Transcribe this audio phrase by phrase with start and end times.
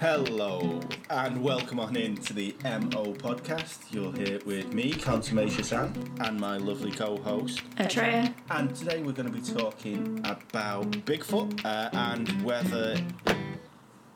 [0.00, 3.90] Hello and welcome on in to the MO podcast.
[3.90, 7.62] You're here with me, Consummation Sam, and my lovely co-host.
[7.76, 8.34] Atreya.
[8.50, 12.98] And today we're going to be talking about Bigfoot uh, and whether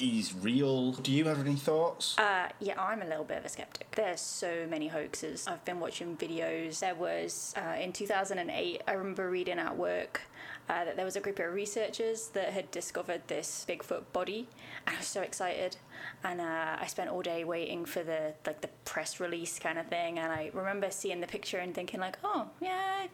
[0.00, 0.92] he's real.
[0.92, 2.18] Do you have any thoughts?
[2.18, 3.90] Uh, yeah, I'm a little bit of a skeptic.
[3.94, 5.46] There's so many hoaxes.
[5.46, 6.80] I've been watching videos.
[6.80, 8.82] There was uh, in 2008.
[8.86, 10.22] I remember reading at work
[10.68, 14.48] uh, that there was a group of researchers that had discovered this Bigfoot body,
[14.86, 15.76] and I was so excited.
[16.24, 19.86] And uh, I spent all day waiting for the like the press release kind of
[19.86, 20.18] thing.
[20.18, 23.06] And I remember seeing the picture and thinking like, oh yeah,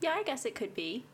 [0.00, 1.04] yeah, I guess it could be.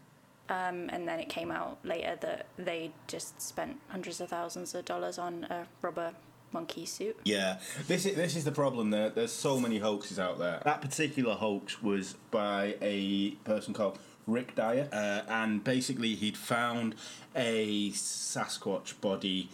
[0.51, 4.85] Um, and then it came out later that they just spent hundreds of thousands of
[4.87, 6.13] dollars on a rubber
[6.53, 7.17] monkey suit.
[7.25, 8.91] Yeah, this is this is the problem.
[8.91, 10.61] There, there's so many hoaxes out there.
[10.65, 16.95] That particular hoax was by a person called Rick Dyer, uh, and basically he'd found
[17.35, 19.51] a Sasquatch body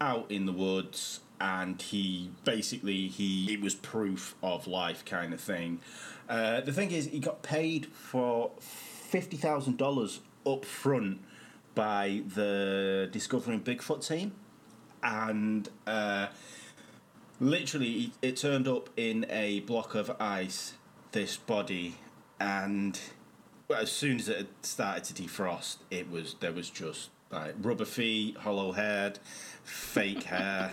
[0.00, 5.40] out in the woods, and he basically he it was proof of life kind of
[5.40, 5.80] thing.
[6.28, 10.20] Uh, the thing is, he got paid for fifty thousand dollars
[10.52, 11.20] up front
[11.74, 14.32] by the Discovering Bigfoot team,
[15.02, 15.68] and.
[15.86, 16.28] Uh,
[17.40, 20.74] literally it turned up in a block of ice
[21.12, 21.96] this body
[22.38, 23.00] and
[23.74, 28.36] as soon as it started to defrost it was there was just like rubber feet
[28.38, 29.18] hollow head
[29.64, 30.72] fake hair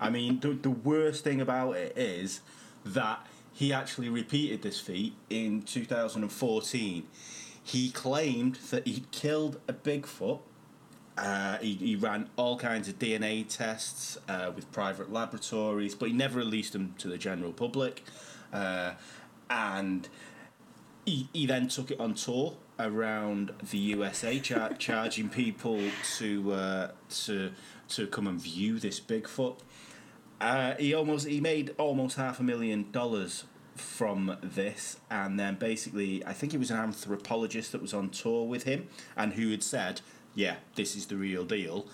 [0.00, 2.40] i mean the, the worst thing about it is
[2.84, 7.06] that he actually repeated this feat in 2014
[7.68, 10.40] he claimed that he'd killed a bigfoot
[11.18, 16.14] uh, he, he ran all kinds of DNA tests uh, with private laboratories, but he
[16.14, 18.04] never released them to the general public.
[18.52, 18.92] Uh,
[19.50, 20.08] and
[21.04, 25.80] he, he then took it on tour around the USA, char- charging people
[26.18, 27.50] to uh, to
[27.88, 29.58] to come and view this Bigfoot.
[30.40, 33.44] Uh, he almost he made almost half a million dollars
[33.80, 38.46] from this, and then basically, I think it was an anthropologist that was on tour
[38.46, 40.00] with him, and who had said
[40.38, 41.86] yeah, this is the real deal,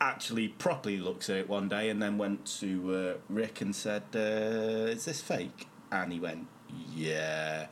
[0.00, 4.02] actually properly looks at it one day and then went to uh, Rick and said,
[4.14, 6.46] uh, "Is this fake?" And he went,
[6.94, 7.68] "Yeah."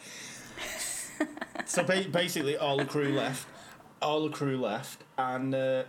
[1.67, 3.47] so ba- basically, all the crew left.
[4.01, 5.85] All the crew left, and uh,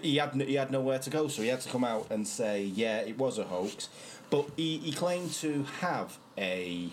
[0.00, 2.62] he had he had nowhere to go, so he had to come out and say,
[2.62, 3.90] "Yeah, it was a hoax."
[4.34, 6.88] But he, he claimed to have a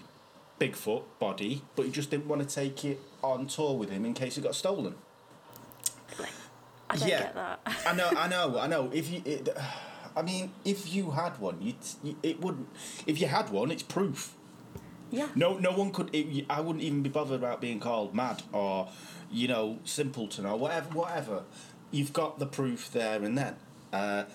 [0.60, 4.14] Bigfoot body, but he just didn't want to take it on tour with him in
[4.14, 4.94] case it got stolen.
[6.88, 7.20] I don't Yeah.
[7.20, 7.60] get that.
[7.88, 8.92] I know, I know, I know.
[8.94, 9.50] If you, it,
[10.16, 11.78] I mean, if you had one, you'd,
[12.22, 12.68] it wouldn't.
[13.08, 14.36] If you had one, it's proof.
[15.10, 15.30] yeah.
[15.34, 16.14] No, no one could.
[16.14, 18.90] It, I wouldn't even be bothered about being called mad or,
[19.32, 20.90] you know, simpleton or whatever.
[20.90, 21.42] Whatever.
[21.90, 23.56] You've got the proof there and then.
[23.92, 24.26] Uh,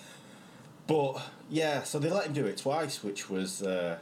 [0.87, 3.97] but yeah, so they let him do it twice, which was, uh,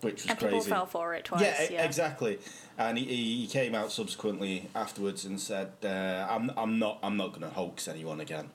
[0.00, 0.56] which was And crazy.
[0.56, 1.42] people fell for it twice.
[1.42, 2.38] Yeah, Yeah, exactly.
[2.78, 7.28] And he, he came out subsequently afterwards and said, uh, "I'm I'm not I'm not
[7.28, 8.50] going to hoax anyone again."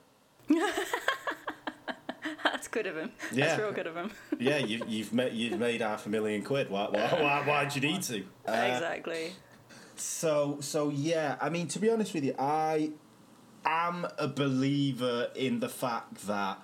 [2.44, 3.12] That's good of him.
[3.32, 3.48] Yeah.
[3.48, 4.12] That's real good of him.
[4.40, 6.70] yeah, you, you've made you've made half a million quid.
[6.70, 8.24] Why why why why'd you need to?
[8.48, 9.34] Uh, exactly.
[9.96, 12.92] So so yeah, I mean to be honest with you, I
[13.66, 16.60] am a believer in the fact that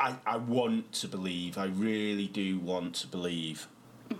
[0.00, 1.58] I I want to believe.
[1.58, 3.68] I really do want to believe,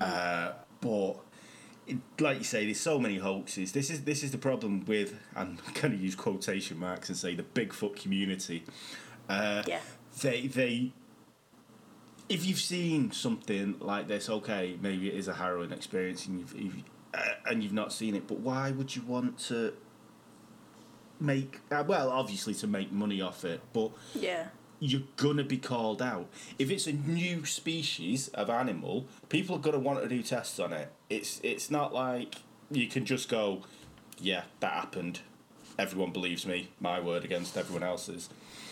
[0.01, 1.17] uh, but.
[1.87, 3.73] it- Like you say, there's so many hoaxes.
[3.73, 5.15] This is this is the problem with.
[5.35, 8.63] I'm going to use quotation marks and say the Bigfoot community.
[9.29, 9.81] Uh, Yeah.
[10.23, 10.93] they they
[12.29, 16.55] if you've seen something like this okay maybe it is a harrowing experience and you've,
[16.61, 16.83] you've
[17.15, 19.73] uh, and you've not seen it but why would you want to
[21.21, 24.47] make uh, well obviously to make money off it but Yeah.
[24.81, 26.27] You're gonna be called out
[26.59, 30.73] if it's a new species of animal people are gonna want to do tests on
[30.73, 32.37] it it's it's not like
[32.71, 33.63] you can just go
[34.19, 35.21] yeah that happened
[35.79, 38.29] everyone believes me my word against everyone else's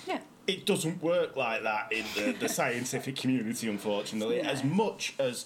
[0.06, 0.20] Yeah.
[0.46, 4.40] it doesn't work like that in the, the scientific community, unfortunately.
[4.42, 4.48] No.
[4.48, 5.44] As much as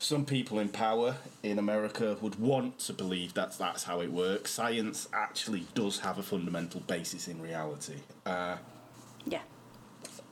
[0.00, 1.14] some people in power
[1.44, 6.18] in America would want to believe that that's how it works, science actually does have
[6.18, 7.98] a fundamental basis in reality.
[8.26, 8.58] Uh, Yeah.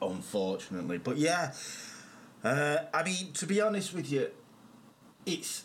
[0.03, 1.53] Unfortunately, but yeah,
[2.43, 4.29] uh, I mean, to be honest with you,
[5.27, 5.65] it's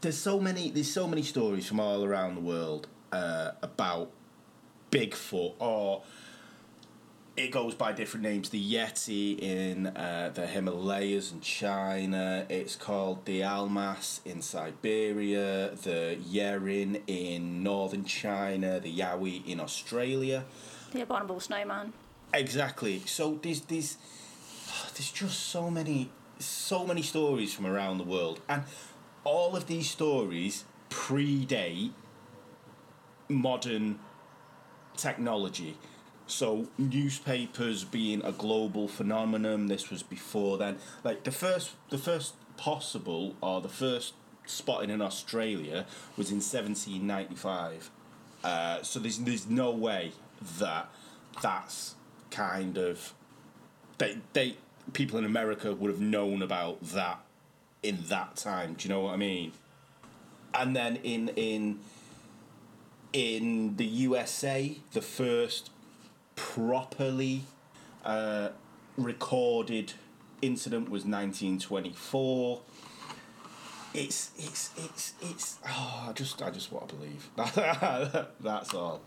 [0.00, 4.10] there's so many there's so many stories from all around the world uh, about
[4.90, 6.02] Bigfoot or
[7.36, 8.50] it goes by different names.
[8.50, 12.46] The Yeti in uh, the Himalayas in China.
[12.48, 15.70] It's called the Almas in Siberia.
[15.82, 18.78] The Yeren in northern China.
[18.78, 20.44] The Yowie in Australia.
[20.92, 21.92] The abominable snowman.
[22.34, 23.02] Exactly.
[23.06, 23.96] So there's there's
[24.94, 28.64] there's just so many so many stories from around the world, and
[29.22, 31.92] all of these stories predate
[33.28, 34.00] modern
[34.96, 35.76] technology.
[36.26, 40.78] So newspapers being a global phenomenon, this was before then.
[41.04, 44.14] Like the first, the first possible or the first
[44.46, 45.86] spotting in Australia
[46.16, 47.90] was in 1795.
[48.42, 50.12] Uh, so there's there's no way
[50.58, 50.90] that
[51.40, 51.94] that's
[52.34, 53.14] kind of
[53.98, 54.56] they they
[54.92, 57.20] people in America would have known about that
[57.82, 58.74] in that time.
[58.74, 59.52] Do you know what I mean?
[60.52, 61.78] And then in in
[63.12, 65.70] in the USA, the first
[66.34, 67.42] properly
[68.04, 68.48] uh,
[68.96, 69.92] recorded
[70.42, 72.60] incident was 1924.
[73.94, 77.30] It's it's it's it's oh, I just I just want to believe
[78.40, 79.00] that's all.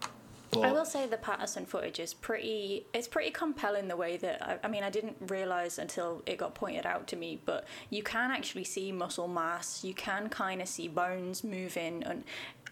[0.52, 2.86] But I will say the Patterson footage is pretty.
[2.94, 6.56] It's pretty compelling the way that I, I, mean I didn't realize until it got
[6.56, 9.84] pointed out to me, but you can actually see muscle mass.
[9.84, 12.24] You can kind of see bones moving, and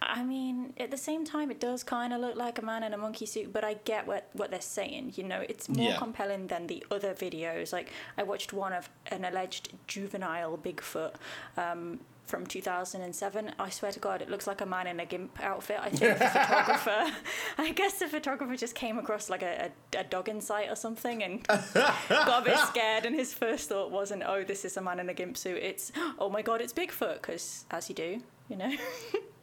[0.02, 2.94] I mean, at the same time, it does kind of look like a man in
[2.94, 5.14] a monkey suit, but I get what, what they're saying.
[5.16, 5.98] You know, it's more yeah.
[5.98, 7.72] compelling than the other videos.
[7.72, 11.14] Like, I watched one of an alleged juvenile Bigfoot
[11.58, 13.52] um, from 2007.
[13.60, 15.78] I swear to God, it looks like a man in a gimp outfit.
[15.80, 17.12] I think the photographer,
[17.58, 20.76] I guess the photographer just came across like a, a, a dog in sight or
[20.76, 23.06] something and got a bit scared.
[23.06, 25.58] And his first thought wasn't, oh, this is a man in a gimp suit.
[25.62, 28.74] It's, oh my God, it's Bigfoot, because as you do, you know.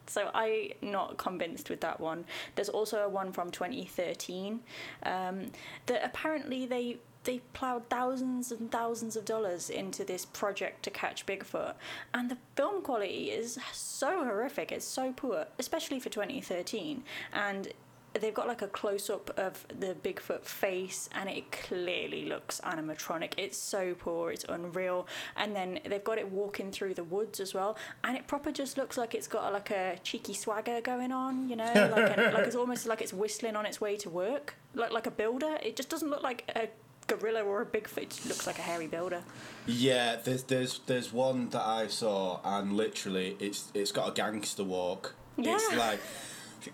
[0.05, 2.25] So I'm not convinced with that one.
[2.55, 4.59] There's also a one from 2013
[5.03, 5.51] um,
[5.85, 11.25] that apparently they they plowed thousands and thousands of dollars into this project to catch
[11.25, 11.73] Bigfoot,
[12.13, 14.71] and the film quality is so horrific.
[14.71, 17.03] It's so poor, especially for 2013.
[17.33, 17.73] And
[18.19, 23.33] they've got like a close up of the Bigfoot face and it clearly looks animatronic.
[23.37, 25.07] It's so poor, it's unreal.
[25.35, 28.77] And then they've got it walking through the woods as well, and it proper just
[28.77, 32.45] looks like it's got like a cheeky swagger going on, you know, like, a, like
[32.45, 35.57] it's almost like it's whistling on its way to work, like like a builder.
[35.61, 36.67] It just doesn't look like a
[37.07, 38.19] gorilla or a Bigfoot.
[38.19, 39.23] It looks like a hairy builder.
[39.65, 44.63] Yeah, there's there's there's one that I saw, and literally, it's it's got a gangster
[44.63, 45.15] walk.
[45.37, 45.55] Yeah.
[45.55, 45.99] It's like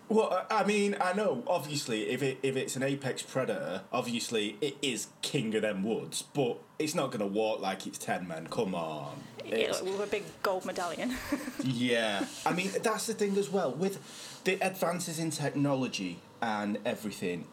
[0.07, 1.43] well, I mean, I know.
[1.47, 6.21] Obviously, if it if it's an apex predator, obviously it is king of them woods.
[6.21, 8.47] But it's not going to walk like it's ten men.
[8.47, 11.15] Come on, yeah, with a big gold medallion.
[11.63, 17.45] yeah, I mean that's the thing as well with the advances in technology and everything.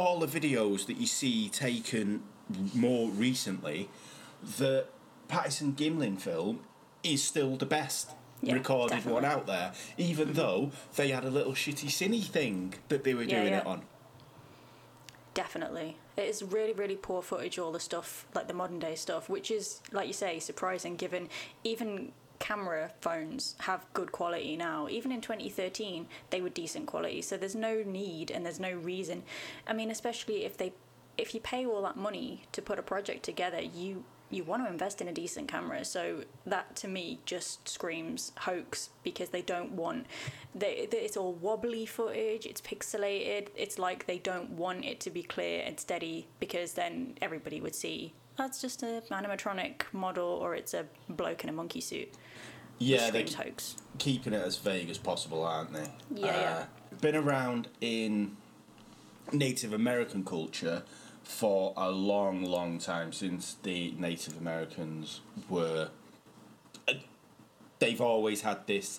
[0.00, 2.22] All the videos that you see taken
[2.74, 3.90] more recently,
[4.56, 4.86] the
[5.28, 6.60] Patterson Gimlin film
[7.02, 9.12] is still the best yeah, recorded definitely.
[9.12, 13.24] one out there, even though they had a little shitty cine thing that they were
[13.24, 13.60] yeah, doing yeah.
[13.60, 13.82] it on.
[15.34, 15.98] Definitely.
[16.16, 19.50] It is really, really poor footage, all the stuff, like the modern day stuff, which
[19.50, 21.28] is, like you say, surprising given
[21.62, 24.88] even camera phones have good quality now.
[24.88, 27.22] Even in 2013, they were decent quality.
[27.22, 29.22] So there's no need and there's no reason.
[29.68, 30.72] I mean, especially if they
[31.16, 34.70] if you pay all that money to put a project together, you you want to
[34.70, 35.84] invest in a decent camera.
[35.84, 40.06] So that to me just screams hoax because they don't want
[40.54, 43.48] they, it's all wobbly footage, it's pixelated.
[43.54, 47.74] It's like they don't want it to be clear and steady because then everybody would
[47.74, 52.08] see that's just a animatronic model or it's a bloke in a monkey suit.
[52.80, 53.76] Yeah, they're hoax.
[53.98, 55.90] keeping it as vague as possible, aren't they?
[56.14, 56.64] Yeah, uh, yeah.
[57.00, 58.36] Been around in
[59.32, 60.82] Native American culture
[61.22, 65.90] for a long, long time since the Native Americans were.
[66.88, 66.94] Uh,
[67.78, 68.98] they've always had this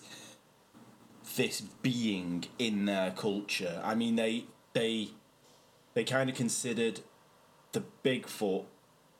[1.36, 3.80] this being in their culture.
[3.84, 5.08] I mean, they they
[5.94, 7.00] they kind of considered
[7.72, 8.64] the Bigfoot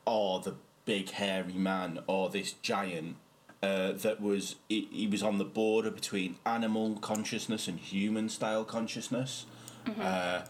[0.07, 0.55] or the
[0.85, 3.17] big hairy man or this giant
[3.63, 8.65] uh, that was he, he was on the border between animal consciousness and human style
[8.65, 9.47] consciousness.
[9.87, 10.01] Mm-hmm.
[10.03, 10.43] Uh,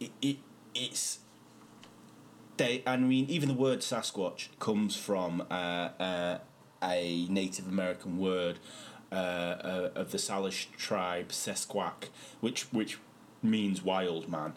[0.00, 0.36] it, it
[0.74, 1.20] it's
[2.56, 6.38] they, I mean, even the word Sasquatch comes from uh, uh,
[6.82, 8.58] a Native American word
[9.10, 12.08] uh, uh of the Salish tribe Sesquak,
[12.40, 12.98] which which
[13.42, 14.54] means wild man.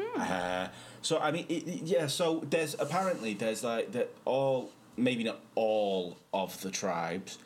[0.00, 0.20] Hmm.
[0.20, 0.68] Uh,
[1.02, 2.06] so I mean, it, yeah.
[2.06, 7.38] So there's apparently there's like that all maybe not all of the tribes,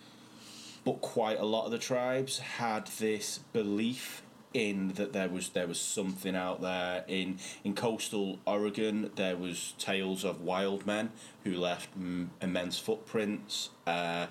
[0.85, 4.23] but quite a lot of the tribes had this belief
[4.55, 9.11] in that there was there was something out there in in coastal Oregon.
[9.17, 11.11] There was tales of wild men
[11.45, 13.71] who left m- immense footprints.
[13.87, 14.27] Uh,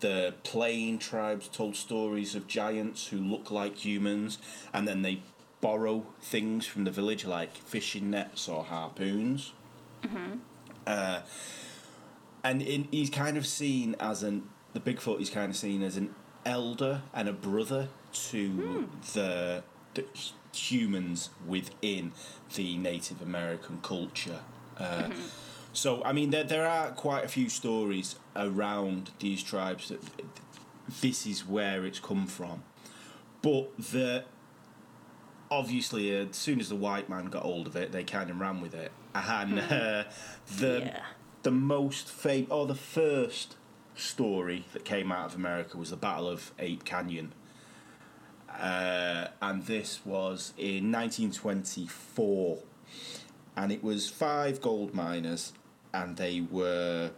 [0.00, 4.38] the plain tribes told stories of giants who look like humans,
[4.72, 5.22] and then they
[5.60, 9.52] borrow things from the village, like fishing nets or harpoons.
[10.86, 11.20] Uh,
[12.42, 15.96] and in, he's kind of seen as an the Bigfoot is kind of seen as
[15.96, 16.14] an
[16.46, 19.62] elder and a brother to the,
[19.94, 20.04] the
[20.54, 22.12] humans within
[22.54, 24.40] the Native American culture.
[24.78, 25.10] Uh,
[25.72, 30.00] So I mean, there there are quite a few stories around these tribes that
[31.00, 32.64] this is where it's come from,
[33.40, 34.24] but the
[35.48, 38.60] obviously as soon as the white man got hold of it, they kind of ran
[38.60, 40.04] with it, and uh,
[40.58, 41.02] the Yeah.
[41.42, 43.56] The most famous or the first
[43.94, 47.32] story that came out of America was the Battle of Ape Canyon.
[48.48, 52.58] Uh, and this was in 1924
[53.56, 55.52] and it was five gold miners
[55.94, 57.10] and they were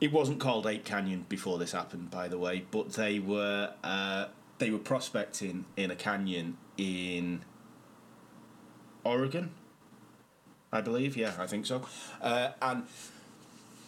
[0.00, 4.26] it wasn't called Ape Canyon before this happened by the way but they were uh,
[4.58, 7.42] they were prospecting in a canyon in
[9.04, 9.52] Oregon
[10.72, 11.16] I believe.
[11.16, 11.82] Yeah I think so.
[12.20, 12.86] Uh, and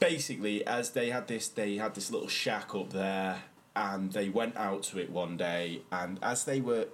[0.03, 3.43] basically as they had this they had this little shack up there
[3.75, 6.87] and they went out to it one day and as they were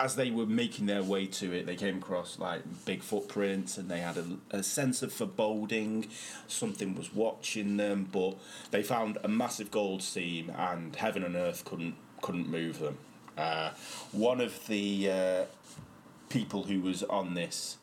[0.00, 3.90] as they were making their way to it, they came across like big footprints, and
[3.90, 6.08] they had a, a sense of foreboding.
[6.48, 8.36] Something was watching them, but
[8.70, 12.96] they found a massive gold seam, and heaven and earth couldn't couldn't move them.
[13.36, 13.70] Uh,
[14.12, 15.44] one of the uh,
[16.30, 17.76] people who was on this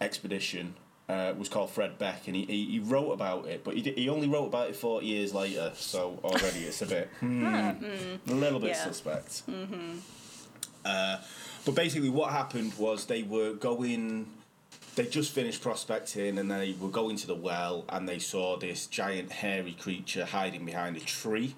[0.00, 0.74] expedition
[1.10, 3.94] uh, was called Fred Beck, and he, he, he wrote about it, but he, di-
[3.94, 5.72] he only wrote about it forty years later.
[5.74, 8.84] So already it's a bit hmm, a little bit Yeah.
[8.84, 9.42] suspect.
[10.84, 11.18] Uh,
[11.64, 14.26] but basically, what happened was they were going.
[14.96, 18.86] They just finished prospecting and they were going to the well and they saw this
[18.88, 21.54] giant hairy creature hiding behind a tree.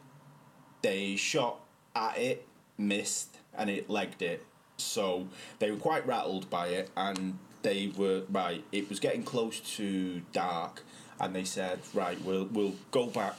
[0.83, 1.59] They shot
[1.97, 4.45] at it, missed, and it legged it.
[4.77, 5.29] So
[5.61, 8.65] they were quite rattled by it and they were right.
[8.73, 10.83] It was getting close to dark,
[11.21, 13.37] and they said, "Right, we'll we'll go back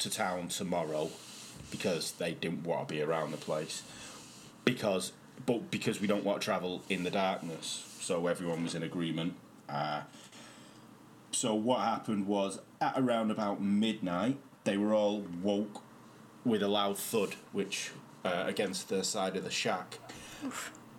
[0.00, 1.10] to town tomorrow,"
[1.70, 3.82] because they didn't want to be around the place
[4.64, 5.12] because
[5.46, 7.96] but because we don't want to travel in the darkness.
[8.00, 9.34] So everyone was in agreement.
[9.68, 10.02] Uh,
[11.32, 15.82] so what happened was at around about midnight they were all woke
[16.44, 17.90] with a loud thud which
[18.24, 19.98] uh, against the side of the shack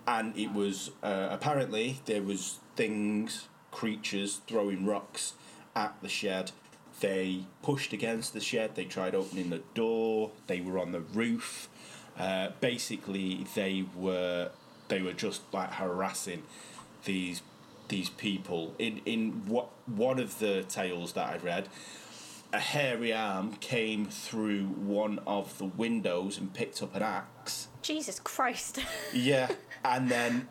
[0.08, 5.34] and it was uh, apparently there was things creatures throwing rocks
[5.76, 6.52] at the shed.
[7.02, 8.76] They pushed against the shed.
[8.76, 10.32] They tried opening the door.
[10.48, 11.68] They were on the roof.
[12.18, 14.52] Uh, basically they were
[14.88, 16.44] they were just like harassing
[17.04, 17.42] these
[17.90, 18.74] these people.
[18.80, 21.68] In in what one of the tales that I read
[22.54, 27.68] a hairy arm came through one of the windows and picked up an axe.
[27.82, 28.80] Jesus Christ.
[29.14, 29.52] yeah,
[29.94, 30.48] and then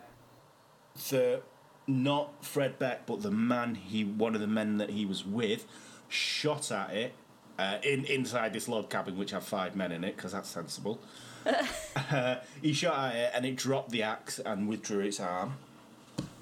[1.10, 1.42] the
[1.86, 5.66] not Fred Beck, but the man he one of the men that he was with
[6.08, 7.12] shot at it
[7.58, 11.00] uh, in inside this log cabin, which had five men in it, because that's sensible.
[11.46, 15.54] uh, he shot at it, and it dropped the axe and withdrew its arm.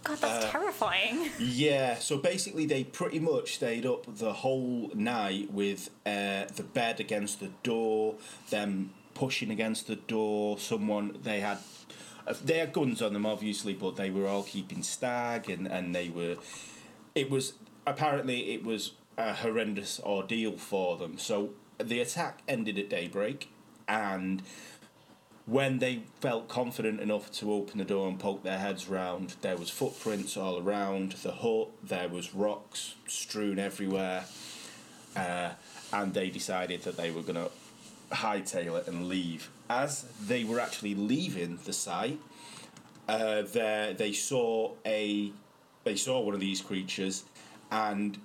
[0.04, 1.30] God, that's Uh, terrifying.
[1.38, 6.98] Yeah, so basically they pretty much stayed up the whole night with uh, the bed
[6.98, 8.16] against the door,
[8.50, 10.58] them pushing against the door.
[10.58, 11.58] Someone they had,
[12.44, 16.08] they had guns on them obviously, but they were all keeping stag, and and they
[16.08, 16.36] were.
[17.14, 17.54] It was
[17.86, 21.18] apparently it was a horrendous ordeal for them.
[21.18, 23.48] So the attack ended at daybreak,
[23.88, 24.42] and
[25.46, 29.56] when they felt confident enough to open the door and poke their heads round, there
[29.56, 31.68] was footprints all around the hut.
[31.82, 34.24] There was rocks strewn everywhere,
[35.16, 35.50] uh,
[35.92, 37.50] and they decided that they were going to
[38.14, 39.50] hightail it and leave.
[39.80, 42.20] As they were actually leaving the site,
[43.08, 45.32] uh, there they saw a
[45.84, 47.24] they saw one of these creatures,
[47.70, 48.18] and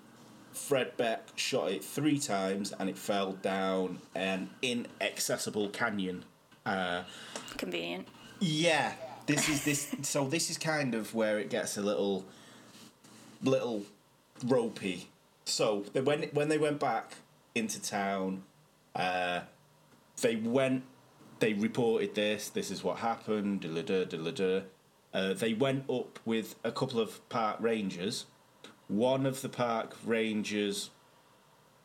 [0.51, 6.25] Fred Beck shot it three times, and it fell down an inaccessible canyon.
[6.65, 7.03] Uh,
[7.57, 8.07] Convenient.
[8.41, 8.93] yeah,
[9.25, 9.95] this is this.
[10.01, 12.25] so this is kind of where it gets a little,
[13.41, 13.83] little
[14.45, 15.07] ropey.
[15.45, 17.15] So they, when when they went back
[17.55, 18.43] into town,
[18.95, 19.41] uh,
[20.21, 20.83] they went.
[21.39, 22.49] They reported this.
[22.49, 23.61] This is what happened.
[23.61, 24.61] Da-da-da, da-da-da.
[25.13, 28.25] Uh, they went up with a couple of park rangers.
[28.87, 30.89] One of the park rangers,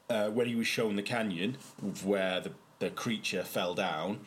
[0.08, 1.56] uh, when he was shown the canyon
[2.04, 4.20] where the, the creature fell down,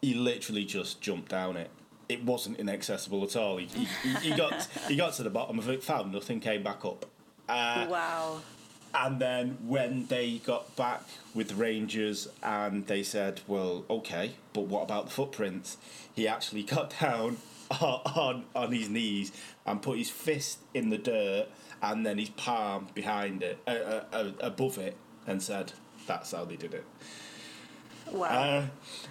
[0.00, 1.70] he literally just jumped down it.
[2.08, 3.56] It wasn't inaccessible at all.
[3.56, 6.62] He, he, he- he got he got to the bottom of it, found nothing, came
[6.62, 7.06] back up.
[7.48, 8.40] Uh, wow.
[8.94, 11.02] And then when they got back
[11.34, 15.76] with the Rangers and they said, well, okay, but what about the footprints?
[16.14, 17.38] He actually got down
[17.80, 19.32] on on his knees
[19.64, 21.46] and put his fist in the dirt
[21.82, 24.96] and then his palm behind it, uh, uh, uh, above it,
[25.26, 25.72] and said,
[26.06, 26.84] "That's how they did it."
[28.10, 28.26] Wow.
[28.26, 28.66] Uh,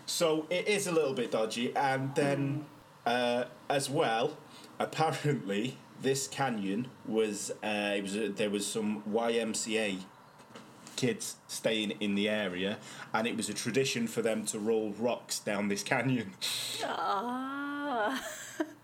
[0.06, 2.66] so it is a little bit dodgy, and then
[3.06, 4.38] uh, as well,
[4.80, 10.00] apparently this canyon was uh, it was uh, there was some YMCA
[10.96, 12.78] kids staying in the area,
[13.14, 16.32] and it was a tradition for them to roll rocks down this canyon.
[16.84, 18.24] ah.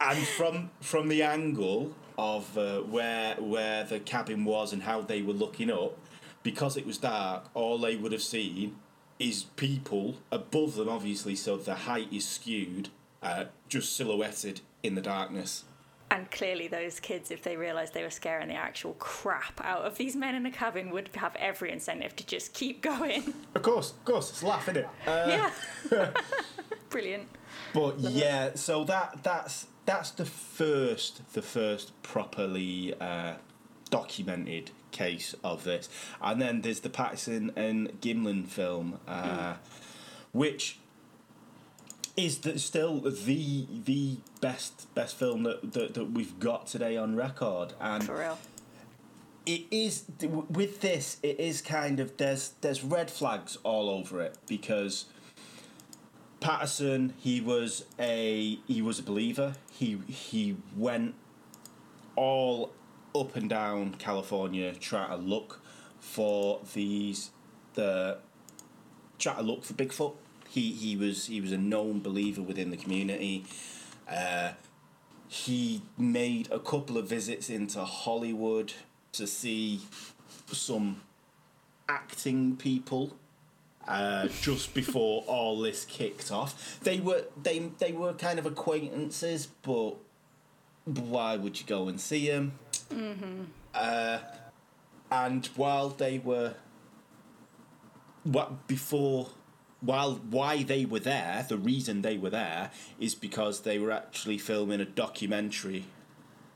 [0.01, 5.21] and from from the angle of uh, where where the cabin was and how they
[5.21, 5.97] were looking up,
[6.43, 8.75] because it was dark, all they would have seen
[9.19, 12.89] is people above them, obviously, so the height is skewed,
[13.23, 15.63] uh, just silhouetted in the darkness.
[16.09, 19.97] And clearly, those kids, if they realised they were scaring the actual crap out of
[19.97, 23.33] these men in the cabin, would have every incentive to just keep going.
[23.55, 24.87] Of course, of course, it's laughing it.
[25.05, 25.49] Uh,
[25.91, 26.11] yeah.
[26.89, 27.27] Brilliant.
[27.73, 33.33] But yeah, so that that's that's the first the first properly uh,
[33.89, 35.89] documented case of this,
[36.21, 39.57] and then there's the Patterson and Gimlin film, uh, mm.
[40.31, 40.79] which
[42.17, 47.15] is the, still the the best best film that, that that we've got today on
[47.15, 48.37] record, and for real.
[49.45, 51.17] It is with this.
[51.23, 55.05] It is kind of there's there's red flags all over it because
[56.41, 59.53] Patterson he was a he was a believer.
[59.71, 61.13] He he went
[62.17, 62.71] all
[63.15, 65.61] up and down California trying to look
[65.99, 67.29] for these
[67.75, 68.17] the
[69.17, 70.15] try to look for Bigfoot.
[70.49, 73.45] He he was he was a known believer within the community.
[74.09, 74.51] Uh,
[75.27, 78.73] he made a couple of visits into Hollywood
[79.11, 79.81] to see
[80.47, 81.01] some
[81.89, 83.17] acting people
[83.87, 86.79] uh, just before all this kicked off.
[86.81, 89.95] They were they they were kind of acquaintances, but
[90.85, 92.53] why would you go and see them?
[92.89, 93.43] Mm-hmm.
[93.73, 94.19] Uh,
[95.11, 96.53] and while they were,
[98.23, 99.29] what before,
[99.81, 104.37] while why they were there, the reason they were there is because they were actually
[104.37, 105.85] filming a documentary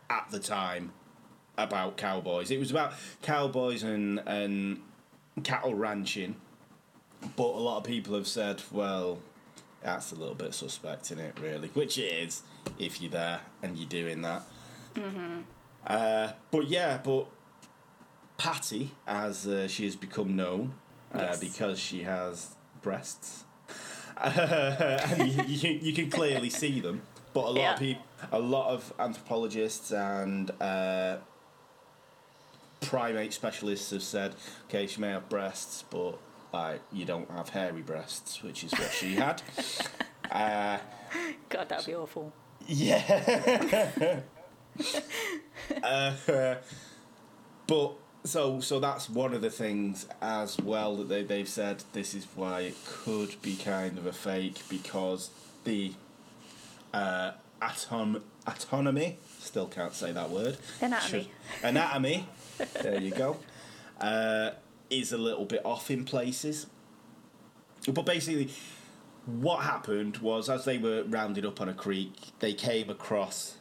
[0.10, 0.92] at the time
[1.58, 2.52] about cowboys.
[2.52, 4.82] It was about cowboys and and
[5.44, 6.36] cattle ranching,
[7.36, 9.20] but a lot of people have said, well,
[9.82, 12.44] that's a little bit suspect in it, really, which it is
[12.80, 14.44] if you're there and you're doing that.
[14.96, 15.42] Mm-hmm.
[15.86, 17.28] Uh, but yeah, but
[18.38, 20.74] Patty, as uh, she has become known,
[21.14, 21.40] uh, yes.
[21.40, 23.44] because she has breasts,
[24.18, 27.02] and you, you, can, you, can clearly see them.
[27.34, 27.74] But a lot yeah.
[27.74, 31.18] of people, a lot of anthropologists and uh,
[32.82, 36.20] primate specialists have said, okay, she may have breasts, but
[36.54, 39.42] like you don't have hairy breasts, which is what she had.
[40.32, 40.78] Uh,
[41.50, 42.32] God, that'd be awful.
[42.66, 44.22] Yeah.
[45.84, 46.56] uh,
[47.68, 52.14] but so so that's one of the things as well that they they've said this
[52.14, 55.32] is why it could be kind of a fake because
[55.64, 55.94] the
[56.94, 57.32] uh,
[57.62, 61.24] atom autonomy still can't say that word anatomy.
[61.24, 61.28] Should,
[61.64, 62.28] anatomy
[62.82, 63.38] there you go
[64.00, 64.52] uh,
[64.90, 66.68] is a little bit off in places.
[67.92, 68.50] But basically
[69.26, 73.56] what happened was as they were rounded up on a creek they came across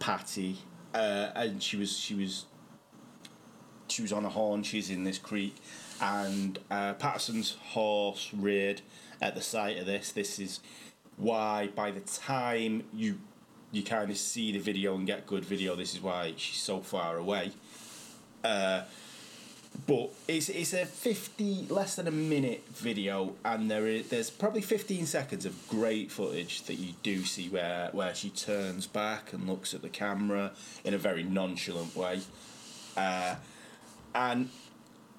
[0.00, 0.58] Patty,
[0.94, 2.46] uh, and she was she was
[3.90, 4.62] she was on a horn.
[4.62, 5.56] She's in this creek,
[6.00, 8.82] and uh, Patterson's horse reared
[9.20, 10.12] at the sight of this.
[10.12, 10.60] This is
[11.16, 13.18] why by the time you
[13.72, 16.80] you kind of see the video and get good video, this is why she's so
[16.80, 17.52] far away.
[18.42, 18.82] Uh,
[19.86, 24.62] but it's it's a fifty less than a minute video, and there is there's probably
[24.62, 29.46] fifteen seconds of great footage that you do see where where she turns back and
[29.46, 30.50] looks at the camera
[30.84, 32.20] in a very nonchalant way,
[32.96, 33.36] uh,
[34.14, 34.48] and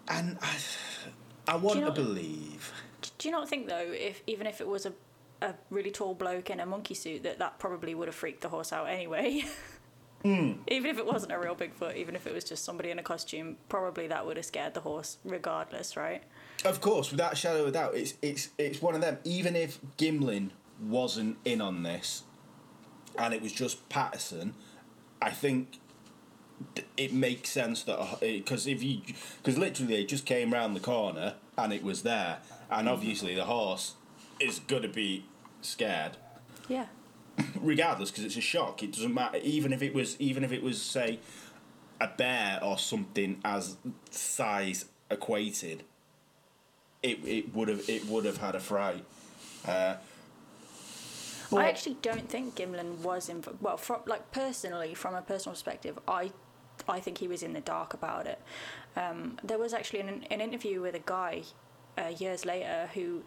[0.07, 0.57] and I,
[1.47, 2.71] I want to believe.
[3.17, 4.93] Do you not think though, if even if it was a
[5.41, 8.49] a really tall bloke in a monkey suit, that that probably would have freaked the
[8.49, 9.43] horse out anyway?
[10.23, 10.57] Mm.
[10.67, 13.03] Even if it wasn't a real Bigfoot, even if it was just somebody in a
[13.03, 16.21] costume, probably that would have scared the horse, regardless, right?
[16.63, 19.17] Of course, without a shadow of a doubt, it's it's it's one of them.
[19.23, 22.23] Even if Gimlin wasn't in on this,
[23.17, 24.53] and it was just Patterson,
[25.21, 25.79] I think
[26.97, 29.01] it makes sense that because if you
[29.37, 32.91] because literally it just came round the corner and it was there, and mm.
[32.91, 33.95] obviously the horse
[34.39, 35.25] is gonna be
[35.61, 36.17] scared.
[36.67, 36.85] Yeah
[37.61, 38.83] regardless, because it's a shock.
[38.83, 39.37] It doesn't matter.
[39.41, 41.19] Even if it was, even if it was, say,
[41.99, 43.77] a bear or something as
[44.09, 45.83] size equated,
[47.03, 49.05] it it would have it would have had a fright.
[49.67, 49.95] Uh,
[51.53, 53.43] I actually don't think Gimlin was in.
[53.59, 56.31] Well, from like personally, from a personal perspective, I,
[56.87, 58.39] I think he was in the dark about it.
[58.95, 61.43] Um, there was actually an, an interview with a guy,
[61.97, 63.23] uh, years later who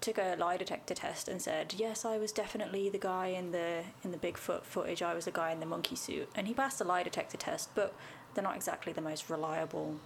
[0.00, 3.84] took a lie detector test and said, "Yes, I was definitely the guy in the
[4.04, 5.02] in the Bigfoot footage.
[5.02, 7.74] I was the guy in the monkey suit." And he passed the lie detector test,
[7.74, 7.94] but
[8.34, 9.96] they're not exactly the most reliable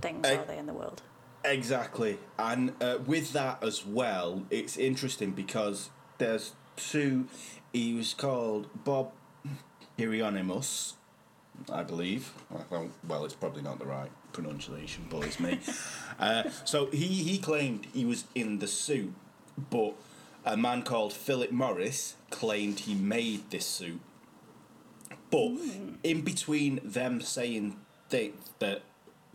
[0.00, 1.02] things, uh, are they, in the world?
[1.44, 7.28] Exactly, and uh, with that as well, it's interesting because there's two.
[7.72, 9.12] He was called Bob
[9.98, 10.94] Hieronymus,
[11.72, 12.32] I believe.
[12.70, 15.60] Well, it's probably not the right pronunciation, but it's me.
[16.18, 19.12] uh, so he he claimed he was in the suit,
[19.70, 19.94] but
[20.44, 24.00] a man called Philip Morris claimed he made this suit.
[25.30, 25.96] But mm.
[26.02, 27.76] in between them saying
[28.08, 28.82] they, that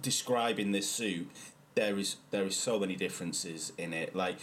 [0.02, 1.30] describing this suit,
[1.76, 4.16] there is there is so many differences in it.
[4.16, 4.40] Like,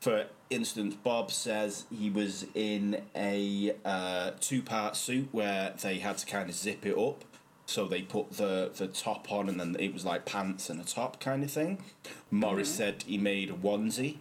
[0.00, 6.18] for instance, Bob says he was in a uh, two part suit where they had
[6.18, 7.24] to kind of zip it up.
[7.66, 10.84] So they put the, the top on and then it was like pants and a
[10.84, 11.82] top kind of thing.
[12.30, 12.76] Morris mm-hmm.
[12.76, 14.16] said he made a onesie.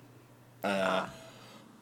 [0.64, 0.68] Uh,
[1.08, 1.10] ah.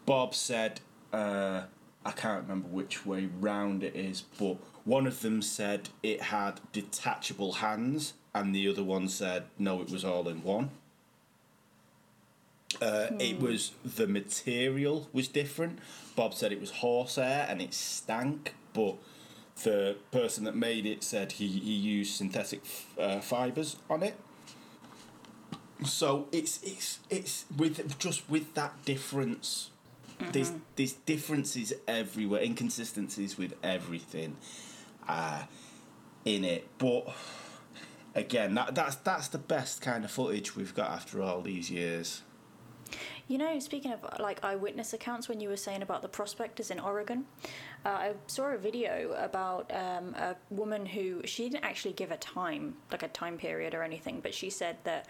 [0.05, 0.81] Bob said,
[1.13, 1.63] uh,
[2.03, 6.59] I can't remember which way round it is, but one of them said it had
[6.71, 10.71] detachable hands and the other one said no, it was all in one.
[12.81, 13.21] Uh, hmm.
[13.21, 15.79] It was the material was different.
[16.15, 18.95] Bob said it was horsehair and it stank, but
[19.63, 22.61] the person that made it said he, he used synthetic
[22.99, 24.15] uh, fibers on it.
[25.83, 29.69] So it's it's it's with just with that difference.
[30.19, 30.31] Mm-hmm.
[30.31, 34.37] There's there's differences everywhere, inconsistencies with everything,
[35.07, 35.43] uh,
[36.25, 36.67] in it.
[36.77, 37.13] But
[38.13, 42.21] again, that that's that's the best kind of footage we've got after all these years.
[43.31, 46.81] You know, speaking of like eyewitness accounts, when you were saying about the prospectors in
[46.81, 47.23] Oregon,
[47.85, 52.17] uh, I saw a video about um, a woman who she didn't actually give a
[52.17, 55.05] time, like a time period or anything, but she said that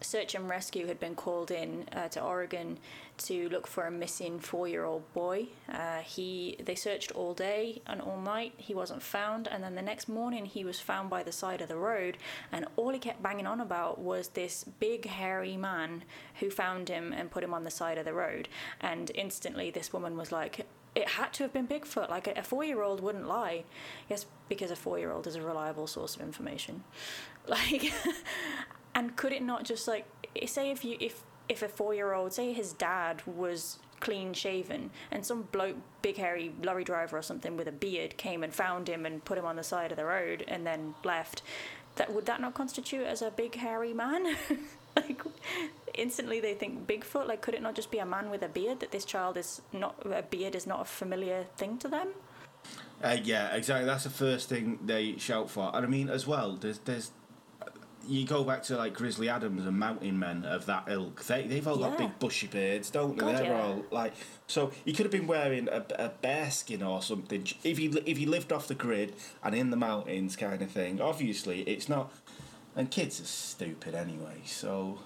[0.00, 2.78] search and rescue had been called in uh, to Oregon
[3.18, 5.48] to look for a missing four-year-old boy.
[5.70, 8.54] Uh, he they searched all day and all night.
[8.56, 11.68] He wasn't found, and then the next morning he was found by the side of
[11.68, 12.16] the road.
[12.50, 16.04] And all he kept banging on about was this big hairy man
[16.40, 18.48] who found him and put him on the side of the road.
[18.80, 22.10] And instantly, this woman was like, it had to have been Bigfoot.
[22.10, 23.64] Like a, four year old wouldn't lie.
[24.08, 26.84] Yes, because a four year old is a reliable source of information.
[27.48, 27.90] Like,
[29.00, 30.04] and could it not just like
[30.46, 34.90] say if you if if a four year old say his dad was clean shaven
[35.10, 38.88] and some bloke big hairy lorry driver or something with a beard came and found
[38.88, 41.42] him and put him on the side of the road and then left
[41.96, 44.36] that would that not constitute as a big hairy man?
[44.96, 45.22] Like
[45.94, 48.80] instantly they think bigfoot like could it not just be a man with a beard
[48.80, 52.08] that this child is not a beard is not a familiar thing to them?
[53.00, 53.86] Uh, yeah exactly.
[53.86, 55.70] That's the first thing they shout for.
[55.72, 57.12] And i mean as well there's there's
[58.06, 61.24] you go back to like Grizzly Adams and Mountain Men of that ilk.
[61.24, 61.90] They they've all yeah.
[61.90, 63.20] got big bushy beards, don't they?
[63.20, 63.62] God, They're yeah.
[63.62, 64.14] all like
[64.46, 64.72] so.
[64.84, 68.26] He could have been wearing a, a bear skin or something if he if he
[68.26, 71.00] lived off the grid and in the mountains, kind of thing.
[71.00, 72.12] Obviously, it's not.
[72.76, 75.00] And kids are stupid anyway, so.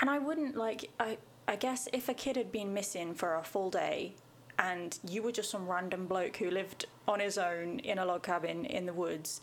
[0.00, 3.42] And I wouldn't like I I guess if a kid had been missing for a
[3.42, 4.14] full day
[4.60, 8.22] and you were just some random bloke who lived on his own in a log
[8.22, 9.40] cabin in the woods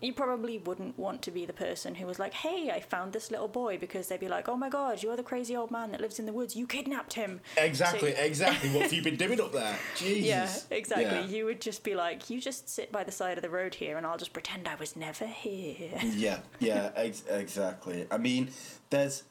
[0.00, 3.30] you probably wouldn't want to be the person who was like, "Hey, I found this
[3.30, 6.00] little boy," because they'd be like, "Oh my god, you're the crazy old man that
[6.00, 6.54] lives in the woods.
[6.54, 8.70] You kidnapped him." Exactly, so, exactly.
[8.70, 9.78] what have you been doing up there?
[9.96, 10.26] Jesus.
[10.26, 11.04] Yeah, exactly.
[11.04, 11.26] Yeah.
[11.26, 13.96] You would just be like, "You just sit by the side of the road here,
[13.96, 18.06] and I'll just pretend I was never here." yeah, yeah, ex- exactly.
[18.10, 18.50] I mean,
[18.90, 19.22] there's,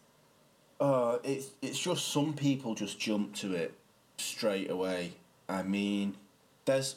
[0.80, 3.74] uh, it's it's just some people just jump to it
[4.18, 5.14] straight away.
[5.48, 6.16] I mean,
[6.66, 6.96] there's,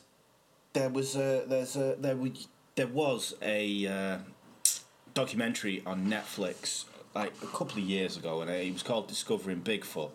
[0.72, 4.18] there was a there's a there was there was a uh,
[5.12, 10.10] documentary on Netflix like a couple of years ago, and it was called Discovering Bigfoot,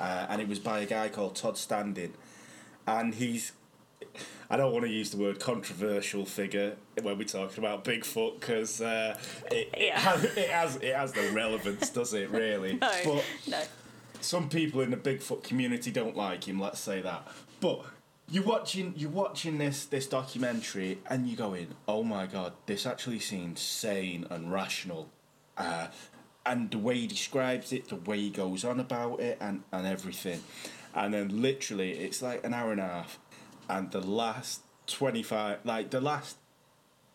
[0.00, 2.14] uh, and it was by a guy called Todd Standing,
[2.86, 3.52] and he's.
[4.50, 8.80] I don't want to use the word controversial figure when we're talking about Bigfoot because
[8.80, 9.16] uh,
[9.52, 9.86] it, yeah.
[9.86, 12.30] it, has, it has it has the relevance, does it?
[12.30, 12.74] Really?
[12.80, 13.62] no, but no.
[14.20, 16.58] Some people in the Bigfoot community don't like him.
[16.58, 17.28] Let's say that,
[17.60, 17.84] but
[18.30, 22.86] you're watching you're watching this this documentary and you go in oh my god, this
[22.86, 25.08] actually seems sane and rational.
[25.56, 25.88] Uh,
[26.46, 29.86] and the way he describes it, the way he goes on about it, and, and
[29.86, 30.40] everything.
[30.94, 33.18] And then literally, it's like an hour and a half,
[33.68, 36.38] and the last 25, like the last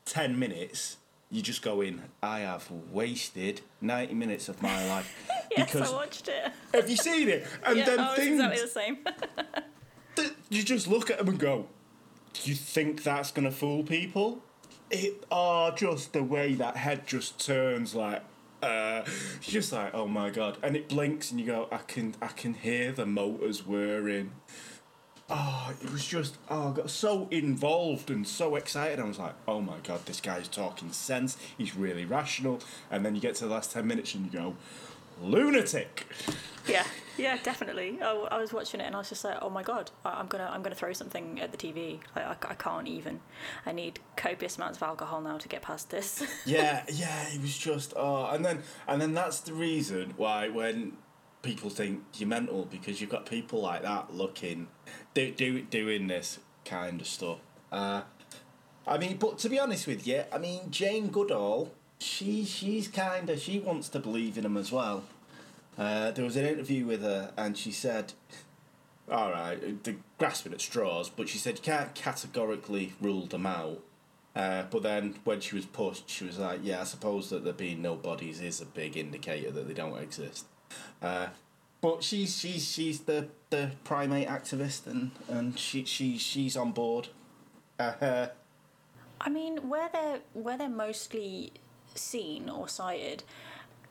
[0.06, 0.98] 10 minutes,
[1.32, 5.12] you just go in, I have wasted 90 minutes of my life.
[5.58, 6.52] yes, because, I watched it.
[6.74, 7.48] have you seen it?
[7.66, 8.98] And yeah, then things, exactly the same.
[10.54, 11.68] you just look at them and go,
[12.34, 14.42] "Do you think that's gonna fool people?"
[14.90, 18.24] It are oh, just the way that head just turns like.
[18.62, 19.04] Uh,
[19.42, 22.54] just like oh my god, and it blinks, and you go, I can, I can
[22.54, 24.32] hear the motors whirring.
[25.30, 29.00] Oh, it was just oh, I got so involved and so excited.
[29.00, 31.38] I was like, oh my god, this guy's talking sense.
[31.58, 32.60] He's really rational.
[32.92, 34.56] And then you get to the last ten minutes and you go,
[35.24, 36.08] lunatic.
[36.68, 36.86] Yeah,
[37.18, 38.00] yeah, definitely.
[38.02, 40.28] I, I was watching it and I was just like, oh my god, I, am
[40.28, 42.00] gonna I'm gonna throw something at the TV.
[42.16, 43.20] I, I, I can't even.
[43.66, 46.24] I need copious amounts of alcohol now to get past this.
[46.46, 50.94] yeah, yeah, it was just oh, and then and then that's the reason why when
[51.42, 54.68] people think you're mental because you've got people like that looking
[55.14, 57.40] do, do doing this kind of stuff.
[57.72, 58.02] Uh,
[58.88, 63.30] I mean, but to be honest with you, I mean Jane Goodall, she she's kind
[63.30, 65.04] of she wants to believe in them as well.
[65.78, 68.14] Uh, there was an interview with her, and she said,
[69.10, 73.82] "All right, the grasping at straws," but she said you can't categorically rule them out.
[74.36, 77.54] Uh, but then when she was pushed, she was like, "Yeah, I suppose that there
[77.54, 80.46] being no bodies is a big indicator that they don't exist."
[81.02, 81.28] Uh,
[81.82, 87.10] but she's she's she's the, the primate activist and, and she, she she's on board.
[87.78, 88.28] Uh,
[89.20, 91.52] I mean, where they're where they're mostly
[91.94, 93.24] seen or sighted,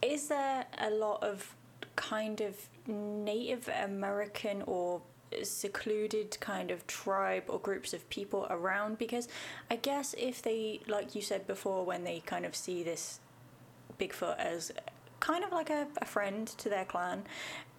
[0.01, 1.55] is there a lot of
[1.97, 5.03] kind of Native American or
[5.43, 8.99] secluded kind of tribe or groups of people around?
[8.99, 9.29] Because
[9.71, 13.21] I guess if they, like you said before, when they kind of see this
[13.99, 14.73] Bigfoot as
[15.21, 17.23] kind of like a, a friend to their clan,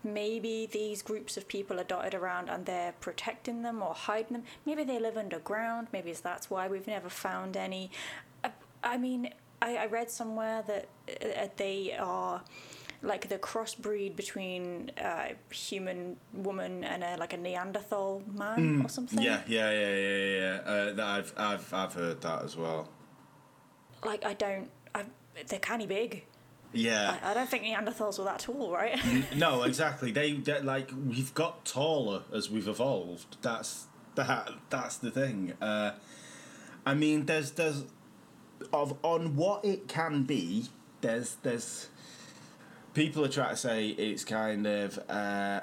[0.04, 4.44] maybe these groups of people are dotted around and they're protecting them or hiding them.
[4.66, 5.88] Maybe they live underground.
[5.94, 7.92] Maybe that's why we've never found any.
[8.44, 8.52] I,
[8.84, 12.42] I mean, I, I, read somewhere that uh, they are
[13.04, 18.86] like the crossbreed between a uh, human woman and a, like a Neanderthal man mm,
[18.86, 19.22] or something.
[19.22, 20.60] Yeah, yeah, yeah, yeah, yeah.
[20.66, 22.90] Uh, I've, I've, I've heard that as well.
[24.06, 25.04] Like I don't, I,
[25.48, 26.24] they're kind of big.
[26.72, 27.18] Yeah.
[27.22, 28.98] I, I, don't think Neanderthals were that tall, right?
[29.36, 30.12] no, exactly.
[30.12, 33.38] They like we've got taller as we've evolved.
[33.42, 34.50] That's that.
[34.70, 35.54] That's the thing.
[35.62, 35.92] Uh,
[36.86, 37.84] I mean, there's there's
[38.72, 40.70] of on what it can be.
[41.02, 41.90] There's there's
[42.94, 45.62] people are trying to say it's kind of uh,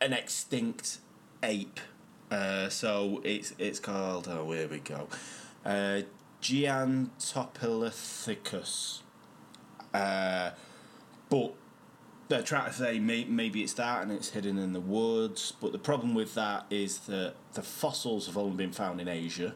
[0.00, 0.98] an extinct
[1.42, 1.80] ape.
[2.30, 5.08] Uh, so it's it's called oh here we go,
[5.64, 6.02] uh.
[9.94, 10.50] Uh,
[11.30, 11.54] but
[12.28, 15.54] they're trying to say may, maybe it's that and it's hidden in the woods.
[15.58, 19.54] But the problem with that is that the fossils have only been found in Asia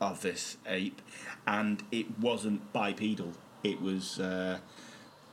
[0.00, 1.02] of this ape,
[1.46, 3.32] and it wasn't bipedal.
[3.62, 4.60] It was uh,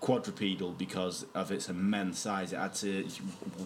[0.02, 2.52] quadrupedal because of its immense size.
[2.52, 3.08] It had to